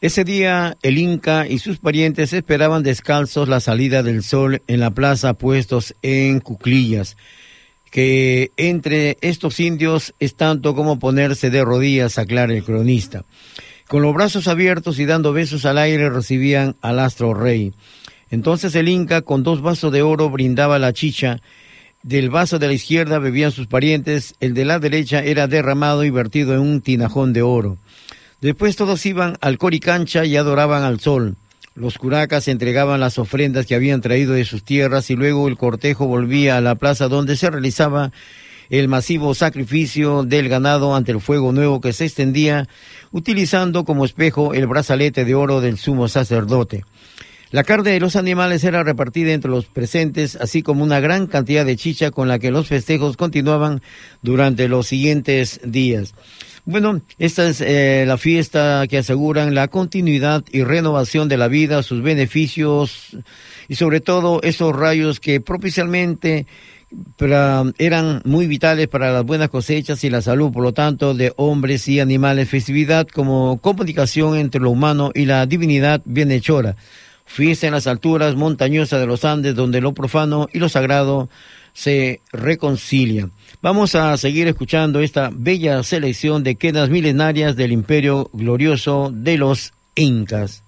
Ese 0.00 0.24
día 0.24 0.78
el 0.80 0.96
Inca 0.96 1.46
y 1.46 1.58
sus 1.58 1.76
parientes 1.76 2.32
esperaban 2.32 2.82
descalzos 2.82 3.46
la 3.46 3.60
salida 3.60 4.02
del 4.02 4.22
sol 4.22 4.62
en 4.68 4.80
la 4.80 4.90
plaza 4.90 5.34
puestos 5.34 5.94
en 6.00 6.40
cuclillas, 6.40 7.18
que 7.90 8.52
entre 8.56 9.18
estos 9.20 9.60
indios 9.60 10.14
es 10.18 10.34
tanto 10.34 10.74
como 10.74 10.98
ponerse 10.98 11.50
de 11.50 11.62
rodillas, 11.62 12.16
aclara 12.16 12.54
el 12.54 12.64
cronista. 12.64 13.26
Con 13.88 14.00
los 14.00 14.14
brazos 14.14 14.48
abiertos 14.48 14.98
y 14.98 15.04
dando 15.04 15.34
besos 15.34 15.66
al 15.66 15.76
aire 15.76 16.08
recibían 16.08 16.74
al 16.80 16.98
astro 16.98 17.34
rey. 17.34 17.74
Entonces 18.30 18.74
el 18.76 18.88
Inca 18.88 19.20
con 19.20 19.42
dos 19.42 19.60
vasos 19.60 19.92
de 19.92 20.00
oro 20.00 20.30
brindaba 20.30 20.78
la 20.78 20.94
chicha 20.94 21.42
del 22.02 22.30
vaso 22.30 22.58
de 22.58 22.66
la 22.66 22.72
izquierda 22.72 23.18
bebían 23.18 23.52
sus 23.52 23.66
parientes, 23.66 24.34
el 24.40 24.54
de 24.54 24.64
la 24.64 24.78
derecha 24.78 25.22
era 25.22 25.46
derramado 25.46 26.04
y 26.04 26.10
vertido 26.10 26.54
en 26.54 26.60
un 26.60 26.80
tinajón 26.80 27.32
de 27.32 27.42
oro. 27.42 27.78
Después 28.40 28.74
todos 28.74 29.06
iban 29.06 29.36
al 29.40 29.58
coricancha 29.58 30.24
y 30.24 30.36
adoraban 30.36 30.82
al 30.82 30.98
sol. 30.98 31.36
Los 31.74 31.96
curacas 31.96 32.48
entregaban 32.48 33.00
las 33.00 33.18
ofrendas 33.18 33.66
que 33.66 33.74
habían 33.74 34.00
traído 34.00 34.34
de 34.34 34.44
sus 34.44 34.64
tierras 34.64 35.10
y 35.10 35.16
luego 35.16 35.48
el 35.48 35.56
cortejo 35.56 36.06
volvía 36.06 36.56
a 36.56 36.60
la 36.60 36.74
plaza 36.74 37.08
donde 37.08 37.36
se 37.36 37.50
realizaba 37.50 38.12
el 38.68 38.88
masivo 38.88 39.34
sacrificio 39.34 40.22
del 40.22 40.48
ganado 40.48 40.96
ante 40.96 41.12
el 41.12 41.20
fuego 41.20 41.52
nuevo 41.52 41.80
que 41.80 41.92
se 41.92 42.06
extendía, 42.06 42.68
utilizando 43.10 43.84
como 43.84 44.04
espejo 44.04 44.54
el 44.54 44.66
brazalete 44.66 45.24
de 45.24 45.34
oro 45.34 45.60
del 45.60 45.78
sumo 45.78 46.08
sacerdote. 46.08 46.84
La 47.52 47.64
carne 47.64 47.90
de 47.90 48.00
los 48.00 48.16
animales 48.16 48.64
era 48.64 48.82
repartida 48.82 49.32
entre 49.32 49.50
los 49.50 49.66
presentes, 49.66 50.36
así 50.36 50.62
como 50.62 50.82
una 50.82 51.00
gran 51.00 51.26
cantidad 51.26 51.66
de 51.66 51.76
chicha 51.76 52.10
con 52.10 52.26
la 52.26 52.38
que 52.38 52.50
los 52.50 52.66
festejos 52.66 53.18
continuaban 53.18 53.82
durante 54.22 54.68
los 54.68 54.86
siguientes 54.86 55.60
días. 55.62 56.14
Bueno, 56.64 57.02
esta 57.18 57.46
es 57.46 57.60
eh, 57.60 58.04
la 58.06 58.16
fiesta 58.16 58.86
que 58.88 58.96
aseguran 58.96 59.54
la 59.54 59.68
continuidad 59.68 60.44
y 60.50 60.64
renovación 60.64 61.28
de 61.28 61.36
la 61.36 61.48
vida, 61.48 61.82
sus 61.82 62.02
beneficios 62.02 63.18
y 63.68 63.74
sobre 63.74 64.00
todo 64.00 64.40
esos 64.42 64.74
rayos 64.74 65.20
que 65.20 65.42
propicialmente 65.42 66.46
eran 67.78 68.22
muy 68.24 68.46
vitales 68.46 68.88
para 68.88 69.12
las 69.12 69.24
buenas 69.24 69.50
cosechas 69.50 70.04
y 70.04 70.10
la 70.10 70.22
salud, 70.22 70.52
por 70.52 70.62
lo 70.62 70.72
tanto, 70.72 71.12
de 71.12 71.34
hombres 71.36 71.86
y 71.88 72.00
animales. 72.00 72.48
Festividad 72.48 73.06
como 73.08 73.58
comunicación 73.60 74.38
entre 74.38 74.60
lo 74.62 74.70
humano 74.70 75.10
y 75.14 75.26
la 75.26 75.44
divinidad 75.44 76.00
bienhechora 76.06 76.76
fiesta 77.24 77.66
en 77.66 77.72
las 77.72 77.86
alturas 77.86 78.34
montañosas 78.34 79.00
de 79.00 79.06
los 79.06 79.24
Andes, 79.24 79.54
donde 79.54 79.80
lo 79.80 79.92
profano 79.92 80.48
y 80.52 80.58
lo 80.58 80.68
sagrado 80.68 81.28
se 81.72 82.20
reconcilian. 82.32 83.32
Vamos 83.62 83.94
a 83.94 84.16
seguir 84.16 84.48
escuchando 84.48 85.00
esta 85.00 85.30
bella 85.32 85.82
selección 85.82 86.42
de 86.42 86.56
quedas 86.56 86.90
milenarias 86.90 87.56
del 87.56 87.72
imperio 87.72 88.28
glorioso 88.32 89.10
de 89.12 89.38
los 89.38 89.72
incas. 89.94 90.62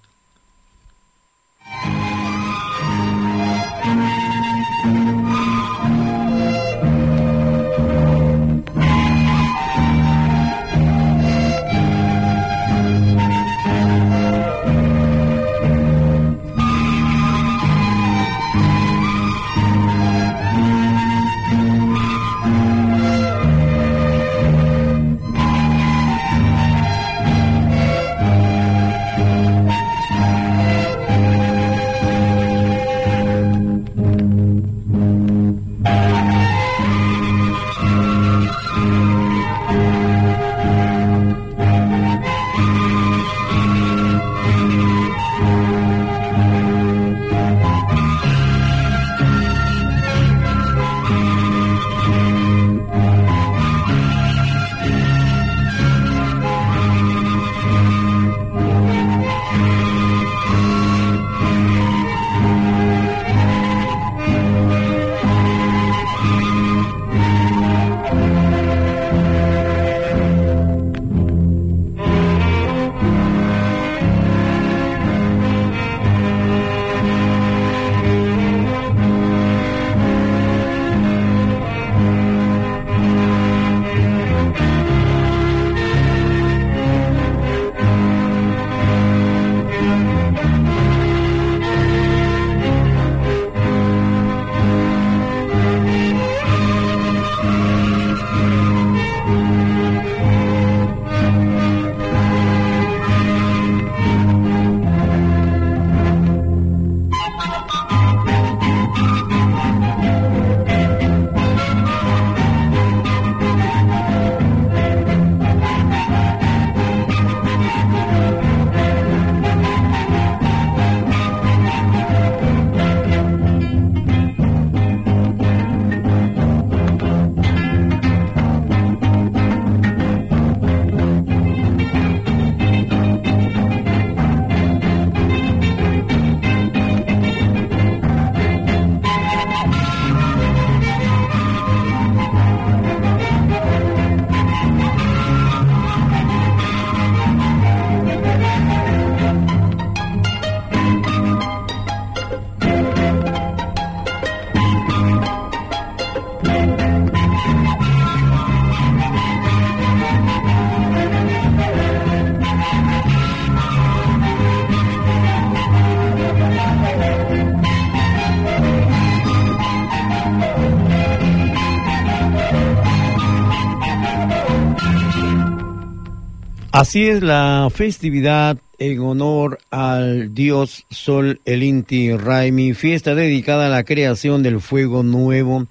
Así 176.75 177.07
es 177.07 177.23
la 177.23 177.69
festividad 177.73 178.57
en 178.79 178.99
honor 178.99 179.59
al 179.71 180.33
dios 180.33 180.85
Sol 180.89 181.39
el 181.45 181.63
Inti 181.63 182.11
Raimi, 182.11 182.73
fiesta 182.73 183.15
dedicada 183.15 183.67
a 183.67 183.69
la 183.69 183.85
creación 183.85 184.43
del 184.43 184.59
fuego 184.59 185.01
nuevo, 185.01 185.67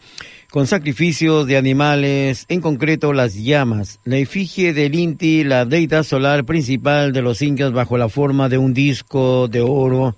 con 0.50 0.66
sacrificios 0.66 1.46
de 1.46 1.58
animales, 1.58 2.46
en 2.48 2.62
concreto 2.62 3.12
las 3.12 3.34
llamas. 3.34 4.00
La 4.04 4.16
efigie 4.16 4.72
del 4.72 4.94
Inti, 4.94 5.44
la 5.44 5.66
deidad 5.66 6.04
solar 6.04 6.46
principal 6.46 7.12
de 7.12 7.20
los 7.20 7.42
incas 7.42 7.72
bajo 7.72 7.98
la 7.98 8.08
forma 8.08 8.48
de 8.48 8.56
un 8.56 8.72
disco 8.72 9.46
de 9.46 9.60
oro, 9.60 10.16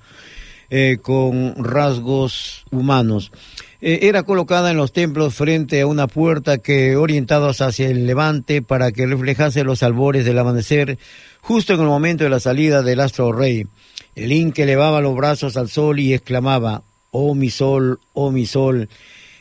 eh, 0.71 0.99
con 1.03 1.65
rasgos 1.65 2.65
humanos. 2.71 3.33
Eh, 3.81 4.01
era 4.03 4.23
colocada 4.23 4.71
en 4.71 4.77
los 4.77 4.93
templos 4.93 5.35
frente 5.35 5.81
a 5.81 5.87
una 5.87 6.07
puerta 6.07 6.59
que 6.59 6.97
orientados 6.97 7.61
hacia 7.61 7.89
el 7.89 8.07
levante 8.07 8.63
para 8.63 8.91
que 8.91 9.07
reflejase 9.07 9.65
los 9.65 9.83
albores 9.83 10.25
del 10.25 10.39
amanecer 10.39 10.99
justo 11.43 11.75
en 11.75 11.81
el 11.81 11.87
momento 11.87 12.25
de 12.25 12.31
la 12.31 12.41
salida 12.41 12.83
del 12.83 13.01
astro 13.01 13.33
rey. 13.33 13.67
El 14.15 14.33
inca 14.33 14.63
elevaba 14.63 15.01
los 15.01 15.15
brazos 15.15 15.57
al 15.57 15.69
sol 15.69 16.01
y 16.01 16.15
exclamaba, 16.15 16.83
oh 17.11 17.35
mi 17.35 17.51
sol, 17.51 18.01
oh 18.15 18.31
mi 18.31 18.47
sol, 18.47 18.89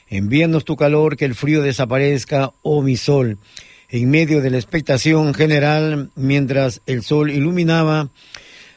envíanos 0.10 0.66
tu 0.66 0.76
calor, 0.76 1.16
que 1.16 1.26
el 1.26 1.36
frío 1.36 1.62
desaparezca, 1.62 2.52
oh 2.62 2.82
mi 2.82 2.98
sol. 2.98 3.38
En 3.88 4.10
medio 4.10 4.42
de 4.42 4.50
la 4.50 4.58
expectación 4.58 5.34
general, 5.34 6.10
mientras 6.16 6.82
el 6.86 7.04
sol 7.04 7.32
iluminaba 7.32 8.10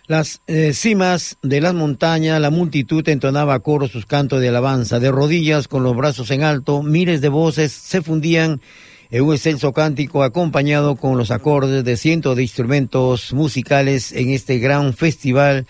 las 0.09 0.41
eh, 0.47 0.73
cimas 0.73 1.37
de 1.43 1.61
las 1.61 1.75
montañas, 1.75 2.41
la 2.41 2.51
multitud 2.51 3.07
entonaba 3.09 3.55
a 3.55 3.61
coro 3.61 3.89
sus 3.89 4.07
cantos 4.07 4.41
de 4.41 4.49
alabanza. 4.49 4.99
De 4.99 5.11
rodillas, 5.11 5.69
con 5.69 5.83
los 5.83 5.95
brazos 5.95 6.31
en 6.31 6.43
alto, 6.43 6.83
miles 6.83 7.21
de 7.21 7.29
voces 7.29 7.73
se 7.73 8.01
fundían 8.01 8.63
en 9.11 9.23
un 9.23 9.35
excelso 9.35 9.73
cántico 9.75 10.23
acompañado 10.23 10.97
con 10.97 11.19
los 11.19 11.31
acordes 11.31 11.85
de 11.85 11.97
cientos 11.99 12.37
de 12.37 12.43
instrumentos 12.43 13.35
musicales 13.35 14.13
en 14.13 14.31
este 14.31 14.59
gran 14.59 14.95
festival 14.95 15.67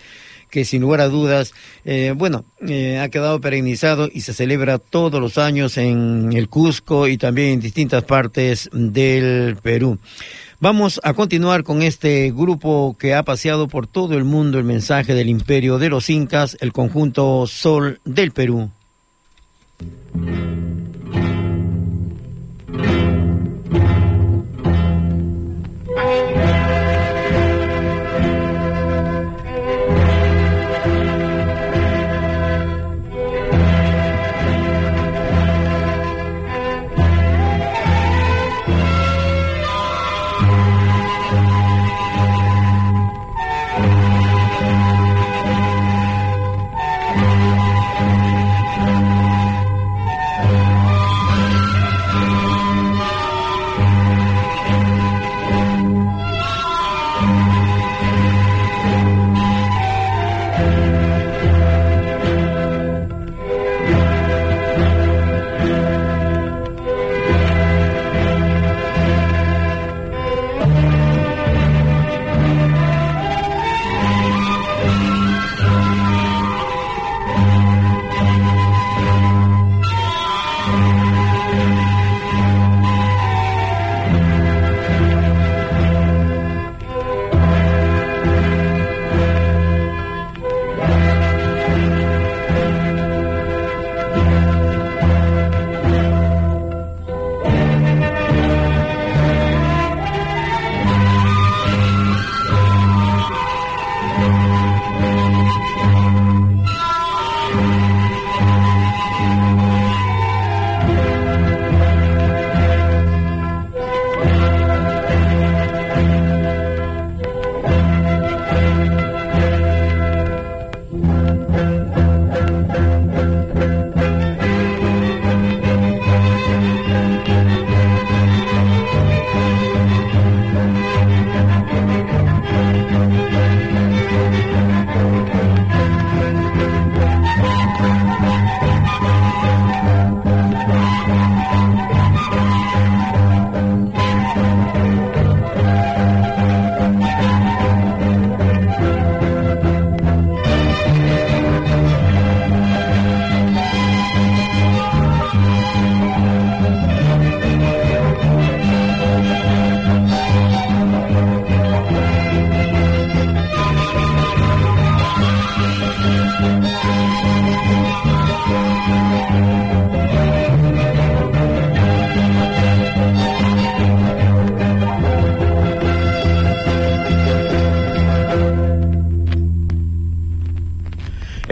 que 0.49 0.65
sin 0.65 0.81
lugar 0.81 1.01
a 1.01 1.09
dudas, 1.09 1.53
eh, 1.85 2.13
bueno, 2.15 2.43
eh, 2.67 2.97
ha 2.97 3.09
quedado 3.09 3.39
perennizado 3.39 4.09
y 4.11 4.21
se 4.21 4.33
celebra 4.33 4.79
todos 4.79 5.21
los 5.21 5.37
años 5.37 5.77
en 5.77 6.31
el 6.33 6.49
Cusco 6.49 7.07
y 7.07 7.17
también 7.17 7.49
en 7.49 7.59
distintas 7.59 8.03
partes 8.03 8.69
del 8.73 9.57
Perú. 9.61 9.99
Vamos 10.61 10.99
a 11.03 11.13
continuar 11.13 11.63
con 11.63 11.81
este 11.81 12.31
grupo 12.31 12.97
que 12.99 13.15
ha 13.15 13.23
paseado 13.23 13.69
por 13.69 13.87
todo 13.87 14.17
el 14.17 14.25
mundo 14.25 14.57
el 14.59 14.65
mensaje 14.65 15.13
del 15.13 15.29
imperio 15.29 15.79
de 15.79 15.87
los 15.87 16.09
incas, 16.09 16.57
el 16.59 16.73
conjunto 16.73 17.47
Sol 17.47 18.01
del 18.03 18.31
Perú. 18.31 18.69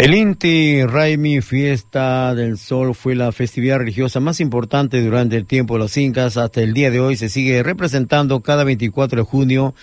El 0.07 0.15
Inti 0.15 0.85
Raimi 0.85 1.41
Fiesta 1.41 2.33
del 2.33 2.57
Sol 2.57 2.95
fue 2.95 3.13
la 3.13 3.33
festividad 3.33 3.79
religiosa 3.79 4.21
más 4.21 4.39
importante 4.39 5.03
durante 5.03 5.35
el 5.35 5.45
tiempo 5.45 5.73
de 5.73 5.81
los 5.81 5.97
incas. 5.97 6.37
Hasta 6.37 6.61
el 6.61 6.73
día 6.73 6.89
de 6.91 7.01
hoy 7.01 7.17
se 7.17 7.27
sigue 7.27 7.61
representando 7.61 8.39
cada 8.39 8.63
24 8.63 9.17
de 9.17 9.25
junio 9.25 9.75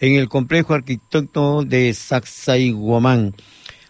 en 0.00 0.14
el 0.14 0.30
complejo 0.30 0.72
arquitecto 0.72 1.62
de 1.62 1.92
Sacsayhuamán. 1.92 3.34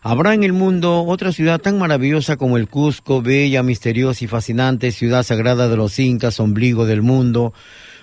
¿Habrá 0.03 0.35
en 0.35 0.43
el 0.43 0.53
mundo 0.53 1.05
otra 1.05 1.31
ciudad 1.31 1.61
tan 1.61 1.79
maravillosa 1.79 2.37
como 2.37 2.57
el 2.57 2.69
Cusco, 2.69 3.23
bella, 3.23 3.63
misteriosa 3.63 4.25
y 4.25 4.27
fascinante, 4.27 4.91
ciudad 4.91 5.23
sagrada 5.23 5.69
de 5.69 5.77
los 5.77 6.01
incas, 6.01 6.41
ombligo 6.41 6.85
del 6.85 7.03
mundo? 7.03 7.55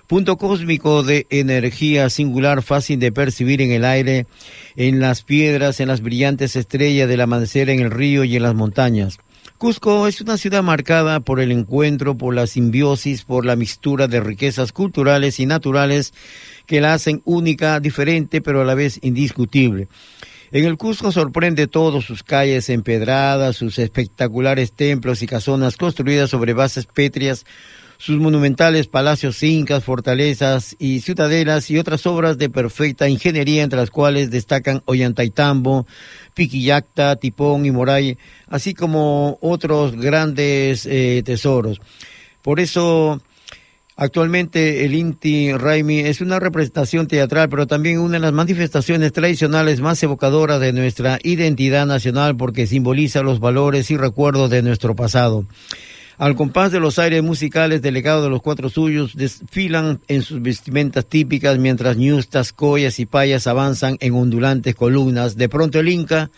Punto 0.08 0.38
cósmico 0.38 1.04
de 1.04 1.28
energía 1.30 2.10
singular 2.10 2.62
fácil 2.62 3.00
de 3.00 3.12
percibir 3.12 3.62
en 3.62 3.72
el 3.72 3.86
aire, 3.86 4.28
en 4.76 5.00
las 5.00 5.24
piedras, 5.24 5.80
en 5.80 5.88
las 5.88 6.02
brillantes 6.02 6.56
estrellas 6.56 7.08
del 7.08 7.22
amanecer 7.22 7.70
en 7.70 7.80
el 7.80 7.92
río 7.92 8.24
y 8.24 8.36
en 8.36 8.44
las 8.44 8.56
montañas. 8.56 9.20
Cusco 9.58 10.08
es 10.08 10.20
una 10.20 10.38
ciudad 10.38 10.62
marcada 10.62 11.22
por 11.22 11.40
el 11.40 11.52
encuentro, 11.52 12.18
por 12.18 12.36
la 12.36 12.48
simbiosis, 12.48 13.24
por 13.24 13.46
la 13.46 13.56
mixtura 13.56 14.08
de 14.08 14.20
riquezas 14.20 14.74
culturales 14.74 15.40
y 15.40 15.46
naturales 15.46 16.14
que 16.66 16.82
la 16.82 16.94
hacen 16.94 17.22
única, 17.24 17.80
diferente, 17.80 18.42
pero 18.42 18.62
a 18.62 18.66
la 18.66 18.76
vez 18.76 19.00
indiscutible. 19.02 19.88
En 20.52 20.66
el 20.66 20.78
Cusco 20.78 21.12
sorprende 21.12 21.66
todo, 21.68 22.02
sus 22.02 22.22
calles 22.22 22.70
empedradas, 22.70 23.56
sus 23.56 23.80
espectaculares 23.80 24.74
templos 24.74 25.24
y 25.24 25.28
casonas 25.28 25.78
construidas 25.78 26.30
sobre 26.30 26.54
bases 26.54 26.86
pétreas, 26.86 27.46
sus 28.04 28.20
monumentales 28.20 28.88
palacios 28.88 29.42
incas, 29.44 29.86
fortalezas 29.86 30.76
y 30.78 31.00
ciudadelas 31.00 31.72
y 31.72 31.78
otras 31.78 32.06
obras 32.06 32.38
de 32.38 32.50
perfecta 32.50 33.08
ingeniería 33.08 33.64
entre 33.64 33.80
las 33.80 33.92
cuales 33.92 34.30
destacan 34.30 34.82
Ollantaytambo, 34.84 35.88
Piquillacta, 36.34 37.16
Tipón 37.16 37.66
y 37.66 37.72
Moray, 37.72 38.18
así 38.48 38.74
como 38.74 39.38
otros 39.40 39.96
grandes 39.96 40.86
eh, 40.86 41.24
tesoros. 41.24 41.80
Por 42.42 42.60
eso 42.60 43.22
Actualmente 43.96 44.86
el 44.86 44.96
Inti 44.96 45.54
Raimi 45.54 46.00
es 46.00 46.20
una 46.20 46.40
representación 46.40 47.08
teatral, 47.08 47.48
pero 47.48 47.68
también 47.68 48.00
una 48.00 48.14
de 48.14 48.22
las 48.22 48.34
manifestaciones 48.34 49.14
tradicionales 49.14 49.82
más 49.82 50.02
evocadoras 50.02 50.60
de 50.60 50.74
nuestra 50.74 51.20
identidad 51.22 51.86
nacional 51.86 52.36
porque 52.36 52.66
simboliza 52.66 53.22
los 53.22 53.40
valores 53.40 53.92
y 53.92 53.98
recuerdos 53.98 54.50
de 54.50 54.64
nuestro 54.64 54.96
pasado. 54.96 55.46
Al 56.18 56.36
compás 56.36 56.72
de 56.72 56.80
los 56.80 57.00
aires 57.00 57.24
musicales 57.24 57.82
delegados 57.82 58.24
de 58.24 58.30
los 58.30 58.42
cuatro 58.42 58.70
suyos 58.70 59.16
desfilan 59.16 60.00
en 60.08 60.22
sus 60.22 60.42
vestimentas 60.42 61.06
típicas 61.06 61.58
mientras 61.58 61.98
ñustas, 61.98 62.54
collas 62.54 63.00
y 63.00 63.06
payas 63.06 63.48
avanzan 63.48 63.98
en 64.00 64.14
ondulantes 64.14 64.76
columnas. 64.76 65.38
De 65.38 65.50
pronto 65.50 65.80
el 65.80 65.90
Inca 65.90 66.30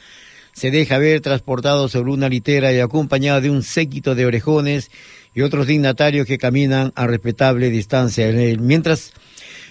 se 0.53 0.71
deja 0.71 0.97
ver 0.97 1.19
transportado 1.19 1.89
sobre 1.89 2.11
una 2.11 2.29
litera 2.29 2.71
y 2.71 2.79
acompañado 2.79 3.41
de 3.41 3.49
un 3.49 3.63
séquito 3.63 4.15
de 4.15 4.25
orejones 4.25 4.89
y 5.33 5.41
otros 5.41 5.67
dignatarios 5.67 6.25
que 6.25 6.37
caminan 6.37 6.93
a 6.95 7.07
respetable 7.07 7.69
distancia. 7.69 8.31
Mientras 8.57 9.11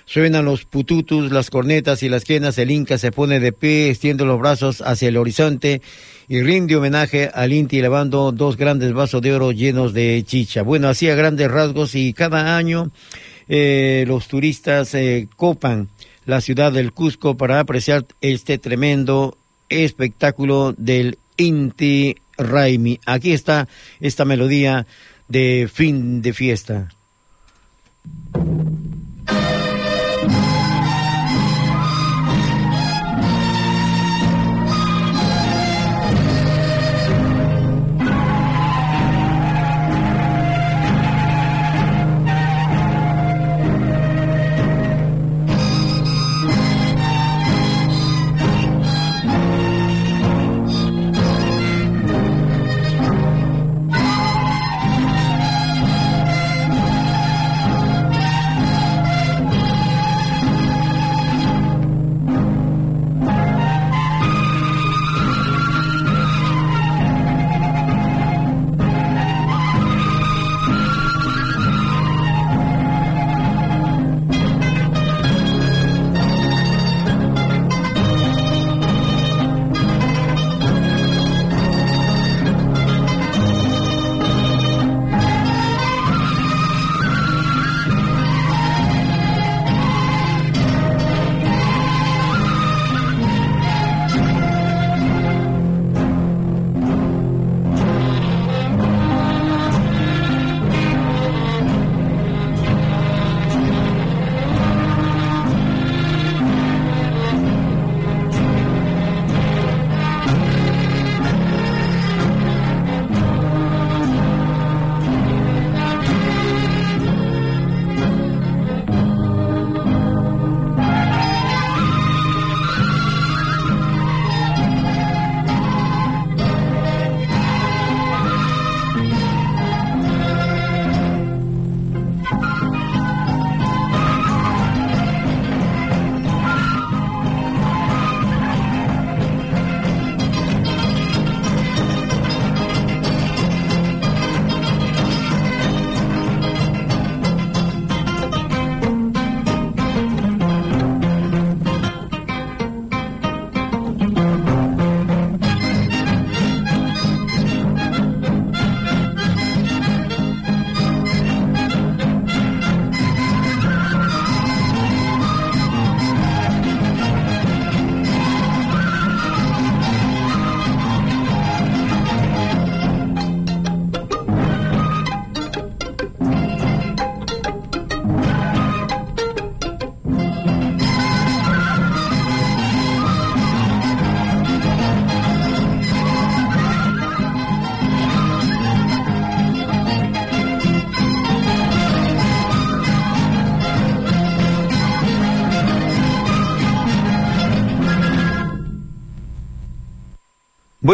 suenan 0.05 0.45
los 0.45 0.67
pututus, 0.67 1.33
las 1.33 1.49
cornetas 1.49 2.03
y 2.03 2.11
las 2.11 2.25
quenas, 2.25 2.59
el 2.59 2.71
Inca 2.71 2.99
se 2.99 3.11
pone 3.11 3.41
de 3.41 3.53
pie, 3.53 3.89
extiende 3.89 4.27
los 4.27 4.39
brazos 4.39 4.83
hacia 4.83 5.09
el 5.09 5.17
horizonte 5.17 5.81
y 6.29 6.43
rinde 6.43 6.77
homenaje 6.77 7.31
al 7.33 7.53
Inti 7.53 7.79
elevando 7.79 8.33
dos 8.33 8.57
grandes 8.57 8.93
vasos 8.93 9.23
de 9.23 9.35
oro 9.35 9.53
llenos 9.53 9.93
de 9.93 10.23
chicha. 10.27 10.63
Bueno, 10.63 10.89
hacía 10.89 11.15
grandes 11.15 11.51
rasgos 11.51 11.95
y 11.95 12.13
cada 12.13 12.57
año 12.57 12.91
eh, 13.49 14.05
los 14.07 14.29
turistas 14.29 14.95
eh, 14.95 15.29
copan 15.37 15.89
la 16.27 16.41
ciudad 16.41 16.73
del 16.73 16.93
Cusco 16.93 17.37
para 17.37 17.61
apreciar 17.61 18.07
este 18.21 18.59
tremendo 18.59 19.37
espectáculo 19.69 20.75
del 20.77 21.19
Inti 21.37 22.17
Raimi. 22.39 23.01
Aquí 23.07 23.33
está 23.33 23.69
esta 24.01 24.25
melodía 24.25 24.87
de 25.29 25.69
fin 25.73 26.23
de 26.23 26.33
fiesta. 26.33 26.89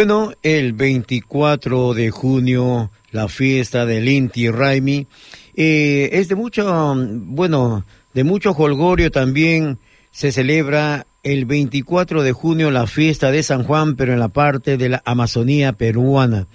Bueno, 0.00 0.32
el 0.42 0.72
24 0.72 1.92
de 1.92 2.10
junio, 2.10 2.90
la 3.12 3.28
fiesta 3.28 3.84
del 3.84 4.08
Inti 4.08 4.48
Raimi, 4.48 5.06
eh, 5.54 6.08
es 6.14 6.28
de 6.30 6.36
mucho, 6.36 6.96
bueno, 6.96 7.84
de 8.14 8.24
mucho 8.24 8.52
holgorio 8.52 9.10
también 9.10 9.78
se 10.10 10.32
celebra 10.32 11.06
el 11.22 11.44
24 11.44 12.22
de 12.22 12.32
junio 12.32 12.70
la 12.70 12.86
fiesta 12.86 13.30
de 13.30 13.42
San 13.42 13.62
Juan, 13.62 13.94
pero 13.94 14.14
en 14.14 14.20
la 14.20 14.28
parte 14.28 14.78
de 14.78 14.88
la 14.88 15.02
Amazonía 15.04 15.74
peruana. 15.74 16.46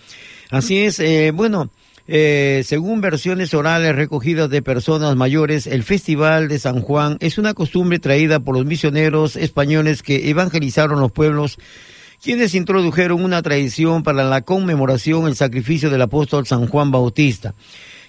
Así 0.50 0.80
es, 0.80 1.00
eh, 1.00 1.30
bueno, 1.30 1.70
eh, 2.08 2.64
según 2.66 3.00
versiones 3.00 3.54
orales 3.54 3.96
recogidas 3.96 4.50
de 4.50 4.64
personas 4.64 5.16
mayores, 5.16 5.68
el 5.68 5.84
Festival 5.84 6.48
de 6.48 6.58
San 6.58 6.82
Juan 6.82 7.18
es 7.20 7.38
una 7.38 7.54
costumbre 7.54 8.00
traída 8.00 8.39
por 8.39 8.56
los 8.56 8.66
misioneros 8.66 9.36
españoles 9.36 10.02
que 10.02 10.32
evangelizaron 10.32 11.00
los 11.00 11.12
pueblos 11.12 11.60
quienes 12.26 12.55
introdujeron 12.55 13.23
una 13.23 13.43
tradición 13.43 14.01
para 14.01 14.23
la 14.23 14.41
conmemoración 14.41 15.28
el 15.28 15.36
sacrificio 15.36 15.91
del 15.91 16.01
apóstol 16.01 16.47
San 16.47 16.65
Juan 16.65 16.89
Bautista, 16.89 17.53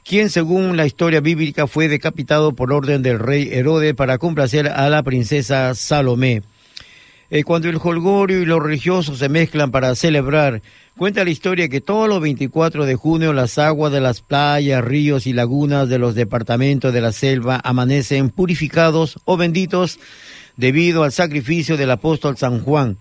quien 0.07 0.31
según 0.31 0.79
la 0.79 0.87
historia 0.87 1.21
bíblica 1.21 1.67
fue 1.67 1.87
decapitado 1.87 2.55
por 2.55 2.73
orden 2.73 3.03
del 3.03 3.19
rey 3.19 3.51
Herodes 3.53 3.93
para 3.93 4.17
complacer 4.17 4.69
a 4.69 4.89
la 4.89 5.03
princesa 5.03 5.75
Salomé. 5.75 6.41
Eh, 7.29 7.45
cuando 7.45 7.69
el 7.69 7.77
holgorio 7.77 8.41
y 8.41 8.47
los 8.47 8.63
religiosos 8.63 9.19
se 9.19 9.29
mezclan 9.29 9.71
para 9.71 9.95
celebrar, 9.95 10.63
cuenta 10.97 11.23
la 11.23 11.29
historia 11.29 11.69
que 11.69 11.83
todos 11.83 12.09
los 12.09 12.23
24 12.23 12.87
de 12.87 12.95
junio 12.95 13.35
las 13.35 13.59
aguas 13.59 13.93
de 13.93 14.01
las 14.01 14.23
playas, 14.23 14.83
ríos 14.83 15.27
y 15.27 15.35
lagunas 15.35 15.91
de 15.91 15.99
los 15.99 16.15
departamentos 16.15 16.95
de 16.95 17.03
la 17.03 17.13
selva 17.13 17.61
amanecen 17.63 18.31
purificados 18.31 19.19
o 19.27 19.37
benditos 19.37 19.99
debido 20.57 21.03
al 21.03 21.13
sacrificio 21.13 21.77
del 21.77 21.91
apóstol 21.91 22.39
San 22.39 22.61
Juan 22.63 22.97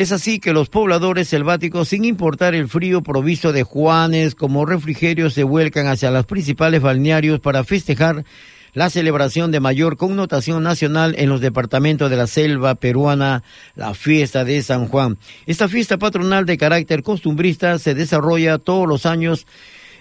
Es 0.00 0.12
así 0.12 0.40
que 0.40 0.54
los 0.54 0.70
pobladores 0.70 1.28
selváticos, 1.28 1.88
sin 1.88 2.06
importar 2.06 2.54
el 2.54 2.70
frío 2.70 3.02
provisto 3.02 3.52
de 3.52 3.64
juanes 3.64 4.34
como 4.34 4.64
refrigerio, 4.64 5.28
se 5.28 5.44
vuelcan 5.44 5.88
hacia 5.88 6.10
los 6.10 6.24
principales 6.24 6.80
balnearios 6.80 7.38
para 7.38 7.64
festejar 7.64 8.24
la 8.72 8.88
celebración 8.88 9.50
de 9.50 9.60
mayor 9.60 9.98
connotación 9.98 10.62
nacional 10.62 11.14
en 11.18 11.28
los 11.28 11.42
departamentos 11.42 12.08
de 12.08 12.16
la 12.16 12.26
selva 12.26 12.76
peruana, 12.76 13.42
la 13.74 13.92
fiesta 13.92 14.42
de 14.42 14.62
San 14.62 14.88
Juan. 14.88 15.18
Esta 15.44 15.68
fiesta 15.68 15.98
patronal 15.98 16.46
de 16.46 16.56
carácter 16.56 17.02
costumbrista 17.02 17.78
se 17.78 17.94
desarrolla 17.94 18.56
todos 18.56 18.88
los 18.88 19.04
años 19.04 19.46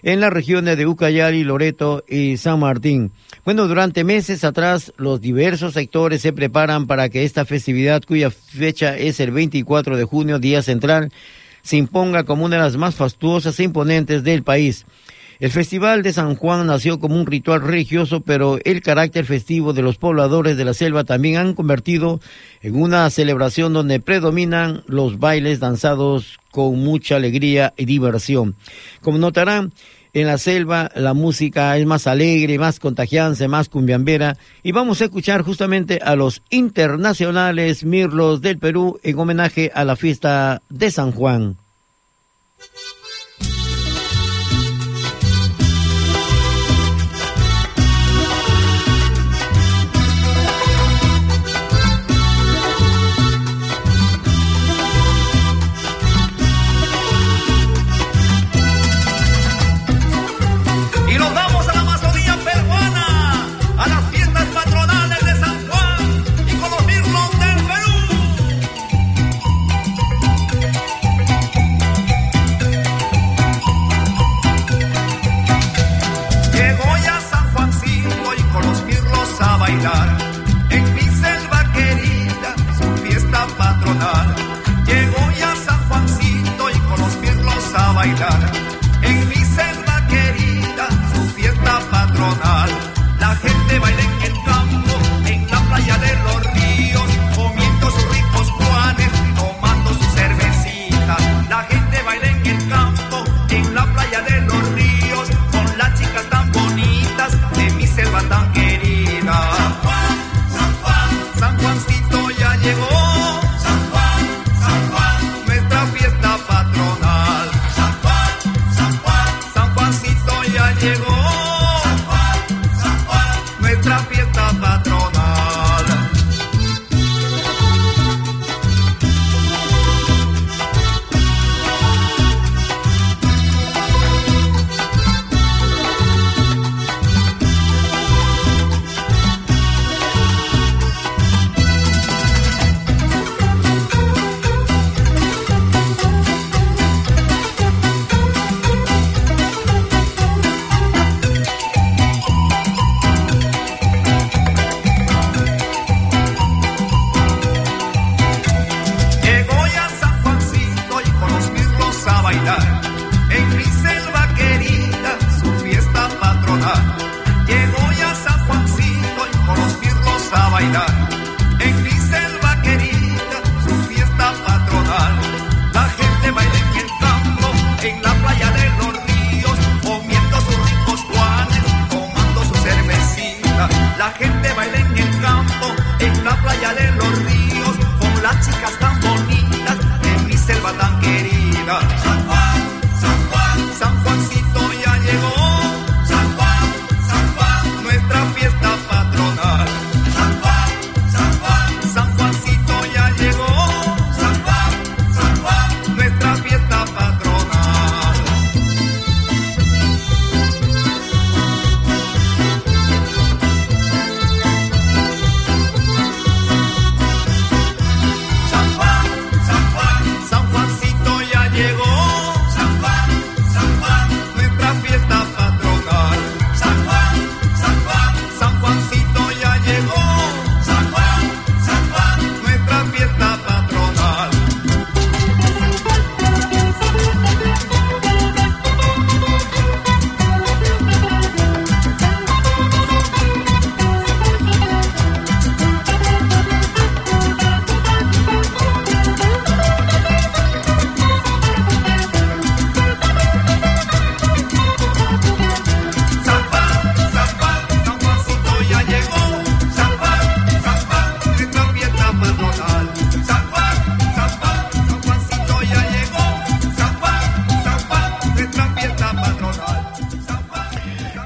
en 0.04 0.20
las 0.20 0.32
regiones 0.32 0.78
de 0.78 0.88
Ucayali, 0.88 1.44
Loreto 1.44 2.04
y 2.08 2.38
San 2.38 2.60
Martín. 2.60 3.12
Bueno, 3.46 3.68
durante 3.68 4.04
meses 4.04 4.44
atrás 4.44 4.94
los 4.98 5.22
diversos 5.22 5.74
sectores 5.74 6.22
se 6.22 6.34
preparan 6.34 6.88
para 6.88 7.10
que 7.10 7.24
esta 7.24 7.46
festividad, 7.46 8.04
cuya 8.04 8.32
fecha 8.32 8.98
es 8.98 9.20
el 9.20 9.32
24 9.32 9.98
de 9.98 10.04
junio, 10.04 10.40
día 10.40 10.62
central, 10.62 11.12
se 11.62 11.78
imponga 11.78 12.24
como 12.24 12.46
una 12.46 12.58
de 12.58 12.64
las 12.64 12.78
más 12.78 12.96
fastuosas 12.96 13.60
e 13.60 13.64
imponentes 13.64 14.24
del 14.24 14.44
país. 14.44 14.86
El 15.40 15.52
Festival 15.52 16.04
de 16.04 16.12
San 16.12 16.36
Juan 16.36 16.68
nació 16.68 17.00
como 17.00 17.16
un 17.16 17.26
ritual 17.26 17.62
religioso, 17.62 18.20
pero 18.20 18.60
el 18.66 18.82
carácter 18.82 19.26
festivo 19.26 19.72
de 19.72 19.82
los 19.82 19.98
pobladores 19.98 20.58
de 20.58 20.66
la 20.66 20.74
selva 20.74 21.06
también 21.06 21.38
han 21.38 21.54
convertido 21.54 22.20
en 22.62 22.76
una 22.76 23.10
celebración 23.10 23.72
donde 23.72 24.02
predominan 24.02 24.84
los 24.86 25.18
bailes 25.18 25.62
danzados 25.62 26.40
con 26.52 26.78
mucha 26.80 27.16
alegría 27.16 27.74
y 27.78 27.86
diversión. 27.86 28.56
Como 29.02 29.18
notarán, 29.18 29.72
en 30.12 30.28
la 30.28 30.38
selva 30.38 30.92
la 30.94 31.14
música 31.14 31.78
es 31.78 31.86
más 31.86 32.06
alegre, 32.06 32.60
más 32.60 32.82
contagiante, 32.82 33.48
más 33.48 33.70
cumbiambera 33.70 34.36
y 34.62 34.74
vamos 34.74 35.00
a 35.00 35.06
escuchar 35.06 35.44
justamente 35.44 36.00
a 36.04 36.18
los 36.18 36.42
internacionales 36.50 37.86
Mirlos 37.86 38.42
del 38.42 38.58
Perú 38.58 39.00
en 39.04 39.18
homenaje 39.18 39.72
a 39.74 39.86
la 39.86 39.96
fiesta 39.96 40.62
de 40.70 40.92
San 40.92 41.14
Juan. 41.14 41.56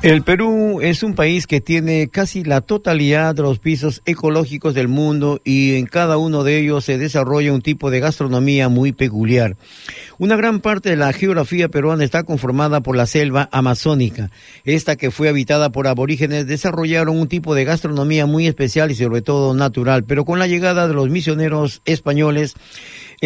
El 0.03 0.21
Perú 0.21 0.81
es 0.81 1.01
un 1.01 1.15
país 1.15 1.47
que 1.47 1.61
tiene 1.61 2.09
casi 2.09 2.43
la 2.43 2.59
totalidad 2.59 3.33
de 3.35 3.41
los 3.41 3.59
pisos 3.59 4.01
ecológicos 4.05 4.73
del 4.73 4.89
mundo 4.89 5.39
y 5.45 5.75
en 5.75 5.85
cada 5.85 6.17
uno 6.17 6.43
de 6.43 6.59
ellos 6.59 6.83
se 6.83 6.97
desarrolla 6.97 7.53
un 7.53 7.61
tipo 7.61 7.89
de 7.89 8.01
gastronomía 8.01 8.67
muy 8.67 8.91
peculiar. 8.91 9.55
Una 10.17 10.35
gran 10.35 10.59
parte 10.59 10.89
de 10.89 10.97
la 10.97 11.13
geografía 11.13 11.69
peruana 11.69 12.03
está 12.03 12.23
conformada 12.23 12.81
por 12.81 12.97
la 12.97 13.05
selva 13.05 13.47
amazónica. 13.53 14.29
Esta 14.65 14.97
que 14.97 15.09
fue 15.09 15.29
habitada 15.29 15.71
por 15.71 15.87
aborígenes 15.87 16.47
desarrollaron 16.47 17.17
un 17.17 17.29
tipo 17.29 17.55
de 17.55 17.63
gastronomía 17.63 18.25
muy 18.25 18.45
especial 18.45 18.91
y 18.91 18.95
sobre 18.95 19.21
todo 19.21 19.53
natural, 19.53 20.03
pero 20.03 20.25
con 20.25 20.37
la 20.37 20.47
llegada 20.47 20.85
de 20.85 20.95
los 20.95 21.09
misioneros 21.09 21.81
españoles 21.85 22.55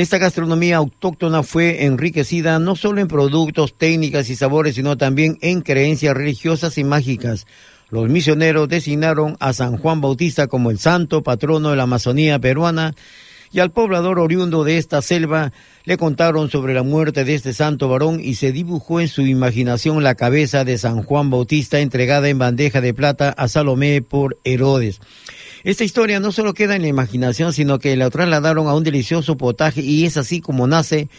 esta 0.01 0.19
gastronomía 0.19 0.77
autóctona 0.77 1.41
fue 1.41 1.85
enriquecida 1.85 2.59
no 2.59 2.75
solo 2.75 3.01
en 3.01 3.07
productos, 3.07 3.75
técnicas 3.75 4.29
y 4.29 4.35
sabores, 4.35 4.75
sino 4.75 4.95
también 4.95 5.39
en 5.41 5.61
creencias 5.61 6.15
religiosas 6.15 6.77
y 6.77 6.83
mágicas. 6.83 7.47
Los 7.89 8.07
misioneros 8.07 8.69
designaron 8.69 9.37
a 9.39 9.53
San 9.53 9.77
Juan 9.77 9.99
Bautista 9.99 10.45
como 10.45 10.69
el 10.69 10.77
santo 10.77 11.23
patrono 11.23 11.71
de 11.71 11.77
la 11.77 11.83
Amazonía 11.83 12.37
peruana 12.37 12.93
y 13.51 13.59
al 13.59 13.71
poblador 13.71 14.19
oriundo 14.19 14.63
de 14.63 14.77
esta 14.77 15.01
selva 15.01 15.51
le 15.83 15.97
contaron 15.97 16.51
sobre 16.51 16.75
la 16.75 16.83
muerte 16.83 17.23
de 17.23 17.33
este 17.33 17.55
santo 17.55 17.89
varón 17.89 18.19
y 18.21 18.35
se 18.35 18.51
dibujó 18.51 19.01
en 19.01 19.07
su 19.07 19.23
imaginación 19.23 20.03
la 20.03 20.13
cabeza 20.13 20.63
de 20.63 20.77
San 20.77 21.01
Juan 21.01 21.31
Bautista 21.31 21.79
entregada 21.79 22.29
en 22.29 22.37
bandeja 22.37 22.81
de 22.81 22.93
plata 22.93 23.29
a 23.29 23.47
Salomé 23.47 24.03
por 24.03 24.37
Herodes. 24.43 25.01
Esta 25.68 25.84
historia 25.84 26.22
no 26.22 26.32
solo 26.32 26.53
queda 26.53 26.78
en 26.78 26.84
la 26.84 26.88
imaginación, 26.88 27.51
sino 27.51 27.78
que 27.78 27.97
la 27.97 28.09
trasladaron 28.09 28.70
a 28.70 28.74
un 28.74 28.86
delicioso 28.86 29.36
potaje 29.36 29.82
y 29.82 30.05
es 30.05 30.15
así 30.15 30.39
como 30.39 30.65
nace 30.65 31.09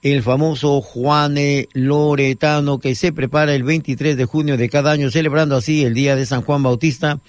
el 0.00 0.22
famoso 0.22 0.80
Juane 0.80 1.68
Loretano 1.74 2.78
que 2.78 2.94
se 2.94 3.12
prepara 3.12 3.54
el 3.54 3.64
23 3.64 4.16
de 4.16 4.24
junio 4.24 4.56
de 4.56 4.70
cada 4.70 4.92
año, 4.92 5.10
celebrando 5.10 5.56
así 5.56 5.84
el 5.84 5.92
Día 5.92 6.16
de 6.16 6.24
San 6.24 6.40
Juan 6.40 6.62
Bautista. 6.62 7.20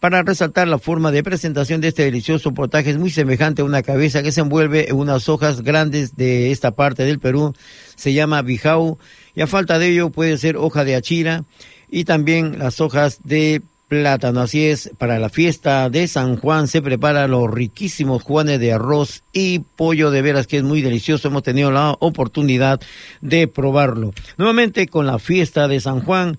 Para 0.00 0.22
resaltar 0.22 0.66
la 0.66 0.78
forma 0.78 1.12
de 1.12 1.22
presentación 1.22 1.82
de 1.82 1.88
este 1.88 2.04
delicioso 2.04 2.54
potaje 2.54 2.88
es 2.88 2.96
muy 2.96 3.10
semejante 3.10 3.60
a 3.60 3.66
una 3.66 3.82
cabeza 3.82 4.22
que 4.22 4.32
se 4.32 4.40
envuelve 4.40 4.88
en 4.88 4.96
unas 4.96 5.28
hojas 5.28 5.60
grandes 5.60 6.16
de 6.16 6.52
esta 6.52 6.70
parte 6.70 7.04
del 7.04 7.18
Perú. 7.18 7.52
Se 7.96 8.14
llama 8.14 8.40
bijau 8.40 8.96
y 9.34 9.42
a 9.42 9.46
falta 9.46 9.78
de 9.78 9.88
ello 9.88 10.08
puede 10.08 10.38
ser 10.38 10.56
hoja 10.56 10.84
de 10.84 10.96
achira 10.96 11.44
y 11.90 12.04
también 12.04 12.58
las 12.58 12.80
hojas 12.80 13.18
de 13.24 13.60
plátano. 13.88 14.40
Así 14.40 14.66
es, 14.66 14.90
para 14.98 15.18
la 15.18 15.28
fiesta 15.28 15.90
de 15.90 16.08
San 16.08 16.36
Juan 16.36 16.68
se 16.68 16.82
preparan 16.82 17.30
los 17.30 17.50
riquísimos 17.50 18.22
juanes 18.22 18.60
de 18.60 18.72
arroz 18.72 19.22
y 19.32 19.60
pollo 19.60 20.10
de 20.10 20.22
veras 20.22 20.46
que 20.46 20.58
es 20.58 20.62
muy 20.62 20.82
delicioso. 20.82 21.28
Hemos 21.28 21.42
tenido 21.42 21.70
la 21.70 21.96
oportunidad 22.00 22.80
de 23.20 23.48
probarlo. 23.48 24.12
Nuevamente 24.36 24.86
con 24.86 25.06
la 25.06 25.18
fiesta 25.18 25.68
de 25.68 25.80
San 25.80 26.00
Juan 26.00 26.38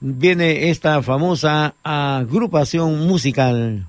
viene 0.00 0.70
esta 0.70 1.02
famosa 1.02 1.74
agrupación 1.82 3.06
musical. 3.06 3.86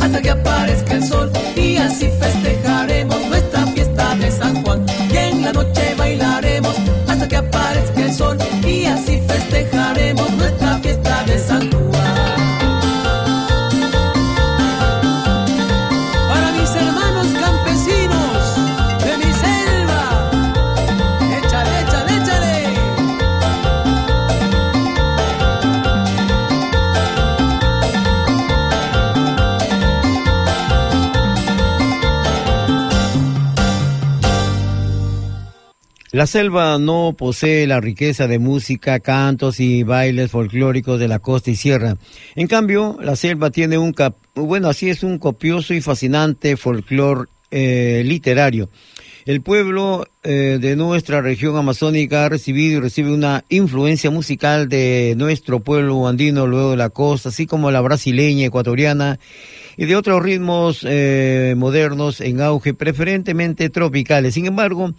Hasta 0.00 0.22
que 0.22 0.30
aparezca 0.30 0.94
el 0.94 1.04
sol 1.04 1.23
La 36.24 36.28
selva 36.28 36.78
no 36.78 37.14
posee 37.18 37.66
la 37.66 37.82
riqueza 37.82 38.26
de 38.26 38.38
música, 38.38 38.98
cantos 39.00 39.60
y 39.60 39.82
bailes 39.82 40.30
folclóricos 40.30 40.98
de 40.98 41.06
la 41.06 41.18
costa 41.18 41.50
y 41.50 41.54
sierra. 41.54 41.98
En 42.34 42.46
cambio, 42.46 42.96
la 43.02 43.14
selva 43.14 43.50
tiene 43.50 43.76
un, 43.76 43.92
cap- 43.92 44.16
bueno, 44.34 44.70
así 44.70 44.88
es 44.88 45.02
un 45.02 45.18
copioso 45.18 45.74
y 45.74 45.82
fascinante 45.82 46.56
folclor 46.56 47.28
eh, 47.50 48.04
literario. 48.06 48.70
El 49.26 49.42
pueblo 49.42 50.06
eh, 50.22 50.56
de 50.58 50.76
nuestra 50.76 51.20
región 51.20 51.58
amazónica 51.58 52.24
ha 52.24 52.28
recibido 52.30 52.78
y 52.78 52.80
recibe 52.80 53.12
una 53.12 53.44
influencia 53.50 54.10
musical 54.10 54.70
de 54.70 55.12
nuestro 55.18 55.60
pueblo 55.60 56.08
andino 56.08 56.46
luego 56.46 56.70
de 56.70 56.78
la 56.78 56.88
costa, 56.88 57.28
así 57.28 57.44
como 57.46 57.70
la 57.70 57.82
brasileña, 57.82 58.46
ecuatoriana 58.46 59.18
y 59.76 59.84
de 59.84 59.94
otros 59.94 60.22
ritmos 60.22 60.86
eh, 60.88 61.52
modernos 61.54 62.22
en 62.22 62.40
auge, 62.40 62.72
preferentemente 62.72 63.68
tropicales. 63.68 64.32
Sin 64.32 64.46
embargo, 64.46 64.94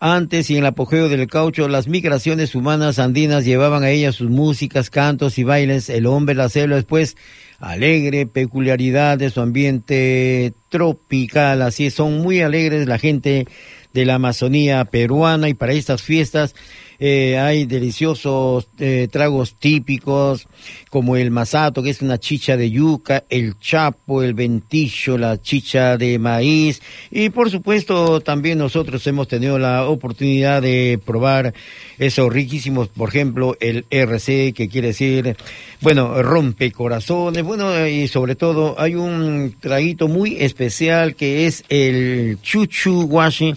antes 0.00 0.48
y 0.48 0.54
en 0.54 0.60
el 0.60 0.66
apogeo 0.66 1.10
del 1.10 1.26
caucho, 1.26 1.68
las 1.68 1.86
migraciones 1.86 2.54
humanas 2.54 2.98
andinas 2.98 3.44
llevaban 3.44 3.82
a 3.82 3.90
ellas 3.90 4.14
sus 4.14 4.30
músicas, 4.30 4.88
cantos 4.88 5.38
y 5.38 5.44
bailes. 5.44 5.90
El 5.90 6.06
hombre 6.06 6.34
la 6.34 6.48
selva 6.48 6.76
después 6.76 7.18
alegre, 7.58 8.26
peculiaridad 8.26 9.18
de 9.18 9.28
su 9.28 9.42
ambiente 9.42 10.54
tropical, 10.70 11.60
así 11.60 11.86
es, 11.86 11.94
son 11.94 12.22
muy 12.22 12.40
alegres 12.40 12.88
la 12.88 12.98
gente 12.98 13.46
de 13.92 14.04
la 14.06 14.14
Amazonía 14.14 14.86
peruana 14.86 15.50
y 15.50 15.54
para 15.54 15.74
estas 15.74 16.02
fiestas 16.02 16.54
eh, 17.02 17.38
hay 17.38 17.64
deliciosos 17.64 18.68
eh, 18.78 19.08
tragos 19.10 19.54
típicos 19.58 20.46
como 20.90 21.16
el 21.16 21.30
masato, 21.30 21.82
que 21.82 21.88
es 21.88 22.02
una 22.02 22.18
chicha 22.18 22.58
de 22.58 22.70
yuca, 22.70 23.24
el 23.30 23.58
chapo, 23.58 24.22
el 24.22 24.34
ventillo, 24.34 25.16
la 25.16 25.40
chicha 25.40 25.96
de 25.96 26.18
maíz. 26.18 26.82
Y 27.10 27.30
por 27.30 27.50
supuesto 27.50 28.20
también 28.20 28.58
nosotros 28.58 29.06
hemos 29.06 29.28
tenido 29.28 29.58
la 29.58 29.88
oportunidad 29.88 30.60
de 30.60 31.00
probar 31.02 31.54
esos 31.98 32.30
riquísimos, 32.30 32.88
por 32.88 33.08
ejemplo, 33.08 33.56
el 33.60 33.86
RC, 33.88 34.52
que 34.52 34.68
quiere 34.68 34.88
decir, 34.88 35.36
bueno, 35.80 36.22
rompe 36.22 36.70
corazones, 36.70 37.42
bueno, 37.42 37.86
y 37.86 38.08
sobre 38.08 38.34
todo 38.34 38.78
hay 38.78 38.94
un 38.94 39.56
traguito 39.58 40.06
muy 40.06 40.36
especial 40.38 41.14
que 41.14 41.46
es 41.46 41.64
el 41.70 42.38
chuchu 42.42 43.04
washi 43.04 43.54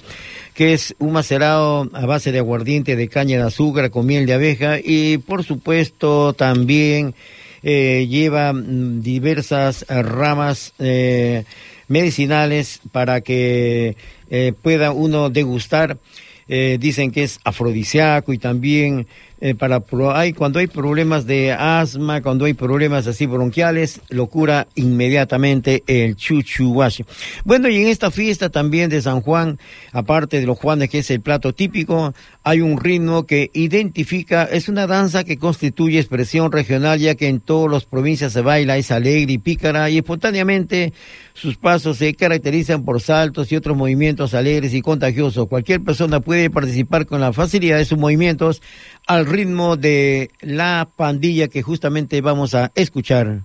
que 0.53 0.73
es 0.73 0.95
un 0.99 1.11
macerado 1.11 1.89
a 1.93 2.05
base 2.05 2.31
de 2.31 2.39
aguardiente 2.39 2.95
de 2.95 3.07
caña 3.07 3.37
de 3.37 3.43
azúcar 3.43 3.89
con 3.89 4.05
miel 4.05 4.25
de 4.25 4.33
abeja 4.33 4.77
y 4.83 5.17
por 5.17 5.43
supuesto 5.43 6.33
también 6.33 7.15
eh, 7.63 8.07
lleva 8.09 8.51
mm, 8.51 9.01
diversas 9.01 9.85
ramas 9.87 10.73
eh, 10.79 11.45
medicinales 11.87 12.81
para 12.91 13.21
que 13.21 13.95
eh, 14.29 14.53
pueda 14.61 14.91
uno 14.91 15.29
degustar. 15.29 15.97
dicen 16.45 17.11
que 17.11 17.23
es 17.23 17.39
afrodisíaco 17.45 18.33
y 18.33 18.37
también 18.37 19.07
eh, 19.45 19.55
para 19.55 19.83
hay 20.13 20.31
cuando 20.31 20.59
hay 20.59 20.67
problemas 20.67 21.25
de 21.25 21.51
asma, 21.51 22.21
cuando 22.21 22.45
hay 22.45 22.53
problemas 22.53 23.07
así 23.07 23.25
bronquiales, 23.25 23.99
lo 24.07 24.27
cura 24.27 24.67
inmediatamente 24.75 25.83
el 25.85 26.15
chuchuwashi. 26.15 27.03
Bueno, 27.43 27.67
y 27.67 27.81
en 27.81 27.89
esta 27.89 28.09
fiesta 28.09 28.47
también 28.47 28.89
de 28.89 29.01
San 29.01 29.19
Juan, 29.19 29.59
aparte 29.91 30.39
de 30.39 30.45
los 30.45 30.57
Juanes 30.57 30.89
que 30.89 30.99
es 30.99 31.11
el 31.11 31.19
plato 31.19 31.51
típico, 31.51 32.13
hay 32.45 32.61
un 32.61 32.79
ritmo 32.79 33.25
que 33.25 33.51
identifica, 33.53 34.45
es 34.45 34.69
una 34.69 34.87
danza 34.87 35.25
que 35.25 35.37
constituye 35.37 35.99
expresión 35.99 36.49
regional 36.49 36.99
ya 36.99 37.15
que 37.15 37.27
en 37.27 37.41
todas 37.41 37.69
las 37.69 37.83
provincias 37.83 38.31
se 38.31 38.39
baila, 38.39 38.77
es 38.77 38.91
alegre 38.91 39.33
y 39.33 39.39
pícara 39.39 39.89
y 39.89 39.97
espontáneamente 39.97 40.93
sus 41.33 41.57
pasos 41.57 41.97
se 41.97 42.13
caracterizan 42.13 42.85
por 42.85 43.01
saltos 43.01 43.51
y 43.51 43.55
otros 43.55 43.75
movimientos 43.75 44.33
alegres 44.33 44.73
y 44.73 44.81
contagiosos. 44.81 45.47
Cualquier 45.47 45.81
persona 45.81 46.19
puede 46.19 46.49
participar 46.49 47.05
con 47.05 47.19
la 47.19 47.33
facilidad 47.33 47.77
de 47.77 47.85
sus 47.85 47.97
movimientos 47.97 48.61
al 49.07 49.25
ritmo 49.25 49.75
de 49.75 50.31
la 50.41 50.87
pandilla 50.95 51.47
que 51.47 51.61
justamente 51.61 52.21
vamos 52.21 52.55
a 52.55 52.71
escuchar. 52.75 53.41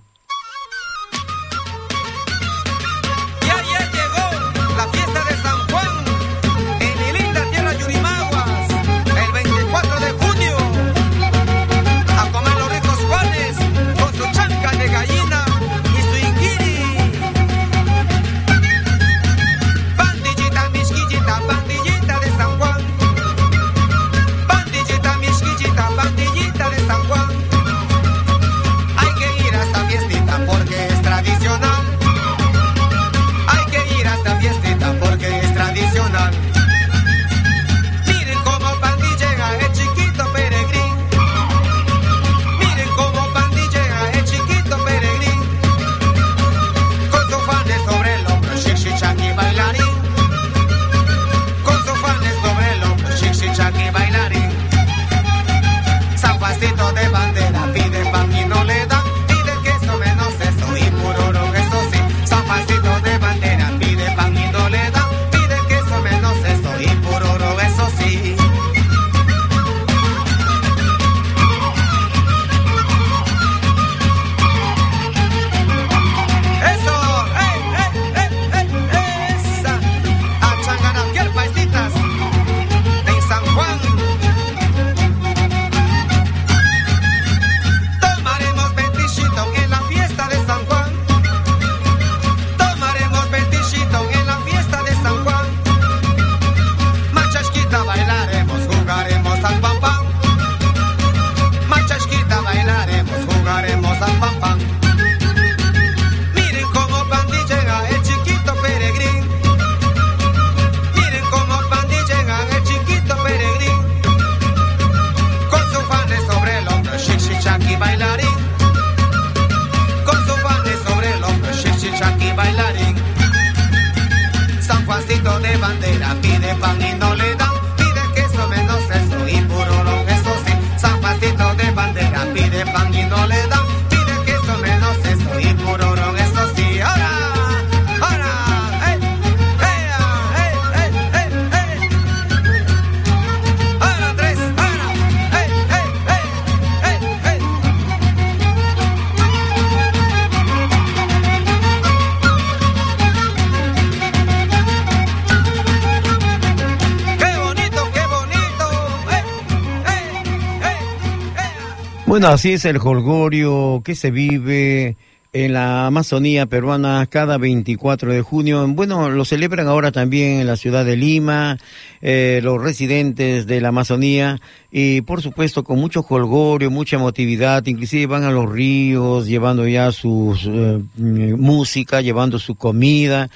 Bueno, 162.09 162.29
así 162.29 162.53
es 162.53 162.65
el 162.65 162.77
holgorio 162.77 163.83
que 163.85 163.93
se 163.93 164.09
vive 164.09 164.97
en 165.31 165.53
la 165.53 165.85
Amazonía 165.85 166.47
peruana 166.47 167.05
cada 167.07 167.37
24 167.37 168.11
de 168.11 168.21
junio. 168.21 168.67
Bueno, 168.67 169.09
lo 169.09 169.25
celebran 169.25 169.67
ahora 169.67 169.91
también 169.91 170.39
en 170.39 170.47
la 170.47 170.55
ciudad 170.55 170.85
de 170.85 170.97
Lima, 170.97 171.57
eh, 172.01 172.39
los 172.43 172.61
residentes 172.61 173.45
de 173.45 173.61
la 173.61 173.69
Amazonía 173.69 174.39
y 174.71 175.01
por 175.01 175.21
supuesto 175.21 175.63
con 175.63 175.79
mucho 175.79 176.03
colgorio, 176.03 176.71
mucha 176.71 176.95
emotividad, 176.95 177.65
inclusive 177.67 178.07
van 178.07 178.23
a 178.23 178.31
los 178.31 178.51
ríos 178.51 179.27
llevando 179.27 179.67
ya 179.67 179.91
su 179.91 180.35
eh, 180.47 180.83
música, 180.97 182.01
llevando 182.01 182.39
su 182.39 182.55
comida 182.55 183.29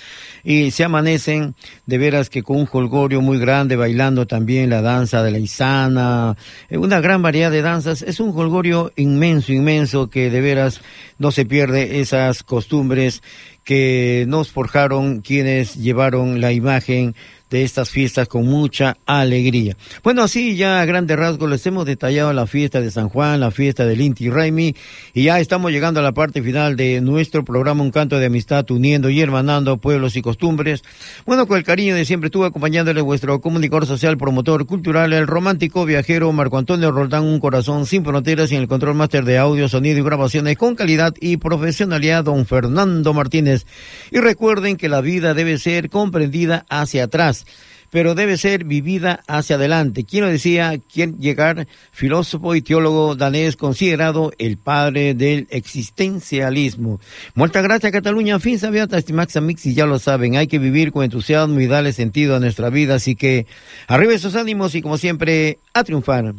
y 0.43 0.71
se 0.71 0.83
amanecen 0.83 1.55
de 1.85 1.97
veras 1.97 2.29
que 2.29 2.43
con 2.43 2.57
un 2.57 2.65
colgorio 2.65 3.21
muy 3.21 3.37
grande, 3.37 3.75
bailando 3.75 4.25
también 4.25 4.69
la 4.69 4.81
danza 4.81 5.23
de 5.23 5.31
la 5.31 5.39
Isana, 5.39 6.35
eh, 6.69 6.77
una 6.77 7.01
gran 7.01 7.21
variedad 7.21 7.51
de 7.51 7.61
danzas. 7.61 8.01
Es 8.01 8.19
un 8.19 8.33
colgorio 8.33 8.91
inmenso, 8.95 9.53
inmenso 9.53 10.09
que 10.09 10.29
de 10.29 10.41
veras 10.41 10.81
no 11.19 11.31
se 11.31 11.45
pierde 11.45 11.82
esas 11.83 12.43
costumbres 12.43 13.21
que 13.63 14.25
nos 14.27 14.51
forjaron 14.51 15.21
quienes 15.21 15.75
llevaron 15.75 16.41
la 16.41 16.51
imagen 16.51 17.15
de 17.53 17.63
estas 17.63 17.91
fiestas 17.91 18.27
con 18.27 18.47
mucha 18.47 18.97
alegría. 19.05 19.77
Bueno, 20.03 20.23
así 20.23 20.55
ya 20.55 20.81
a 20.81 20.85
grandes 20.85 21.15
rasgos 21.15 21.47
les 21.47 21.63
hemos 21.67 21.85
detallado 21.85 22.33
la 22.33 22.47
fiesta 22.47 22.81
de 22.81 22.89
San 22.89 23.09
Juan, 23.09 23.39
la 23.39 23.51
fiesta 23.51 23.85
del 23.85 24.01
Inti 24.01 24.27
Raimi, 24.27 24.75
y 25.13 25.25
ya 25.25 25.39
estamos 25.39 25.71
llegando 25.71 25.99
a 25.99 26.03
la 26.03 26.13
parte 26.13 26.41
final 26.41 26.75
de 26.75 26.99
nuestro 26.99 27.45
programa 27.45 27.83
Un 27.83 27.91
Canto 27.91 28.17
de 28.17 28.25
Amistad, 28.25 28.65
uniendo 28.71 29.07
y 29.11 29.21
hermanando 29.21 29.77
pueblos 29.77 30.15
y 30.15 30.23
costumbres. 30.23 30.81
Bueno, 31.27 31.45
con 31.45 31.59
el 31.59 31.63
cariño 31.63 31.93
de 31.93 32.05
siempre 32.05 32.29
estuve 32.29 32.47
acompañándole 32.47 33.01
vuestro 33.01 33.39
comunicador 33.39 33.85
social, 33.85 34.17
promotor 34.17 34.65
cultural, 34.65 35.13
el 35.13 35.27
romántico 35.27 35.85
viajero 35.85 36.31
Marco 36.31 36.57
Antonio 36.57 36.91
Roldán, 36.91 37.23
un 37.23 37.39
corazón 37.39 37.85
sin 37.85 38.03
fronteras 38.03 38.51
y 38.51 38.55
en 38.55 38.61
el 38.61 38.67
control 38.67 38.95
máster 38.95 39.25
de 39.25 39.37
audio, 39.37 39.69
sonido 39.69 39.99
y 39.99 40.03
grabaciones 40.03 40.57
con 40.57 40.73
calidad 40.73 41.13
y 41.21 41.37
profesionalidad, 41.37 42.23
don 42.23 42.47
Fernando 42.47 43.13
Martínez. 43.13 43.67
Y 44.09 44.17
recuerden 44.17 44.75
que 44.75 44.89
la 44.89 45.01
vida 45.01 45.35
debe 45.35 45.59
ser 45.59 45.91
comprendida 45.91 46.65
hacia 46.67 47.03
atrás 47.03 47.42
pero 47.93 48.15
debe 48.15 48.37
ser 48.37 48.63
vivida 48.63 49.21
hacia 49.27 49.55
adelante. 49.55 50.03
¿Quién 50.03 50.23
lo 50.23 50.31
decía? 50.31 50.79
¿Quién 50.91 51.19
llegar? 51.19 51.67
Filósofo 51.91 52.55
y 52.55 52.63
teólogo 52.63 53.15
danés 53.15 53.55
considerado 53.55 54.31
el 54.39 54.57
padre 54.57 55.13
del 55.13 55.47
existencialismo. 55.51 56.99
Muchas 57.35 57.61
gracias, 57.61 57.91
Cataluña. 57.91 58.39
Fin 58.39 58.57
sabía 58.57 58.87
Max 59.13 59.39
Mix 59.39 59.67
y 59.67 59.75
ya 59.75 59.85
lo 59.85 59.99
saben, 59.99 60.37
hay 60.37 60.47
que 60.47 60.57
vivir 60.57 60.91
con 60.91 61.03
entusiasmo 61.03 61.59
y 61.59 61.67
darle 61.67 61.93
sentido 61.93 62.35
a 62.35 62.39
nuestra 62.39 62.71
vida. 62.71 62.95
Así 62.95 63.15
que 63.15 63.45
arriba 63.87 64.13
esos 64.13 64.35
ánimos 64.35 64.73
y 64.73 64.81
como 64.81 64.97
siempre, 64.97 65.59
a 65.75 65.83
triunfar. 65.83 66.33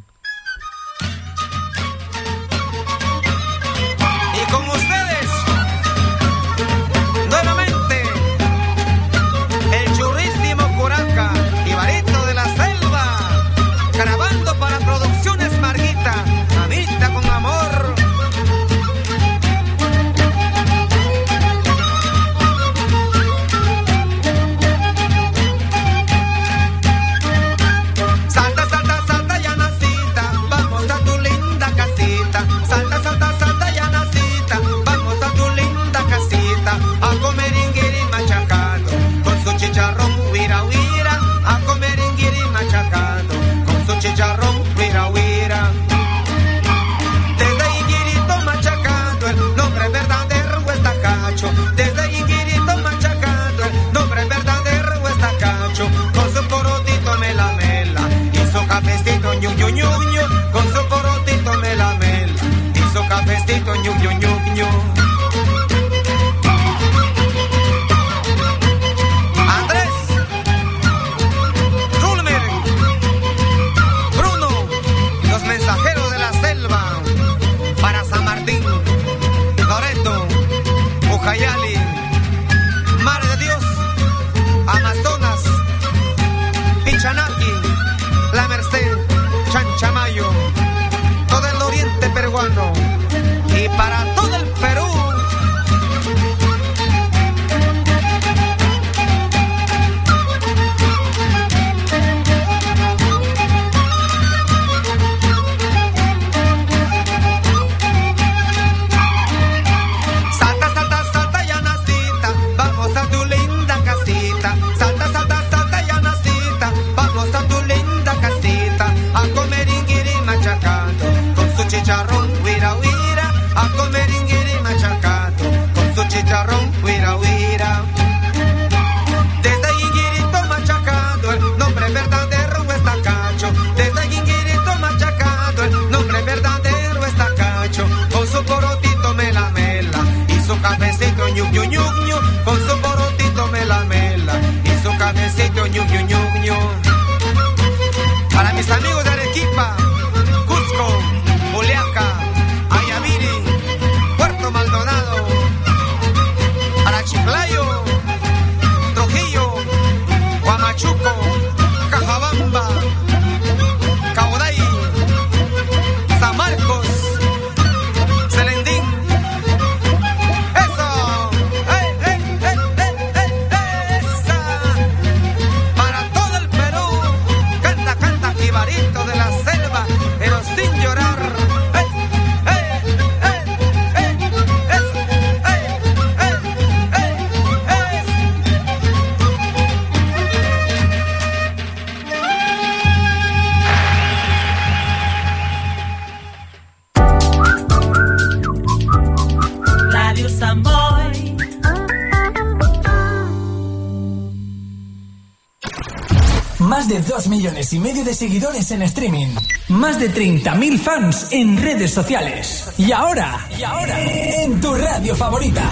De 208.05 208.15
seguidores 208.15 208.71
en 208.71 208.83
streaming. 208.83 209.35
Más 209.69 209.99
de 209.99 210.13
30.000 210.13 210.79
fans 210.79 211.29
en 211.31 211.57
redes 211.57 211.93
sociales. 211.93 212.71
Y 212.79 212.93
ahora, 212.93 213.49
y 213.59 213.63
ahora, 213.63 214.01
en 214.01 214.61
tu 214.61 214.75
radio 214.75 215.17
favorita. 215.17 215.63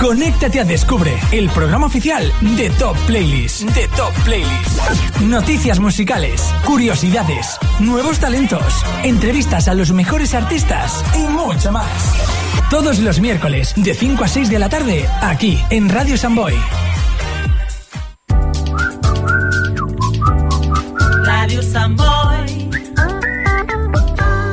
Conéctate 0.00 0.60
a 0.60 0.64
Descubre, 0.64 1.18
el 1.32 1.48
programa 1.50 1.86
oficial 1.86 2.32
de 2.56 2.70
Top 2.70 2.96
Playlist. 3.06 3.62
De 3.62 3.88
Top 3.88 4.12
Playlist. 4.24 5.20
Noticias 5.22 5.80
musicales, 5.80 6.42
curiosidades, 6.64 7.58
nuevos 7.80 8.20
talentos, 8.20 8.84
entrevistas 9.02 9.66
a 9.66 9.74
los 9.74 9.92
mejores 9.92 10.34
artistas 10.34 11.04
y 11.16 11.22
mucho 11.22 11.72
más. 11.72 11.88
Todos 12.70 13.00
los 13.00 13.20
miércoles, 13.20 13.74
de 13.76 13.94
5 13.94 14.24
a 14.24 14.28
6 14.28 14.50
de 14.50 14.58
la 14.58 14.68
tarde, 14.68 15.08
aquí, 15.20 15.58
en 15.70 15.88
Radio 15.88 16.16
Samboy. 16.16 16.54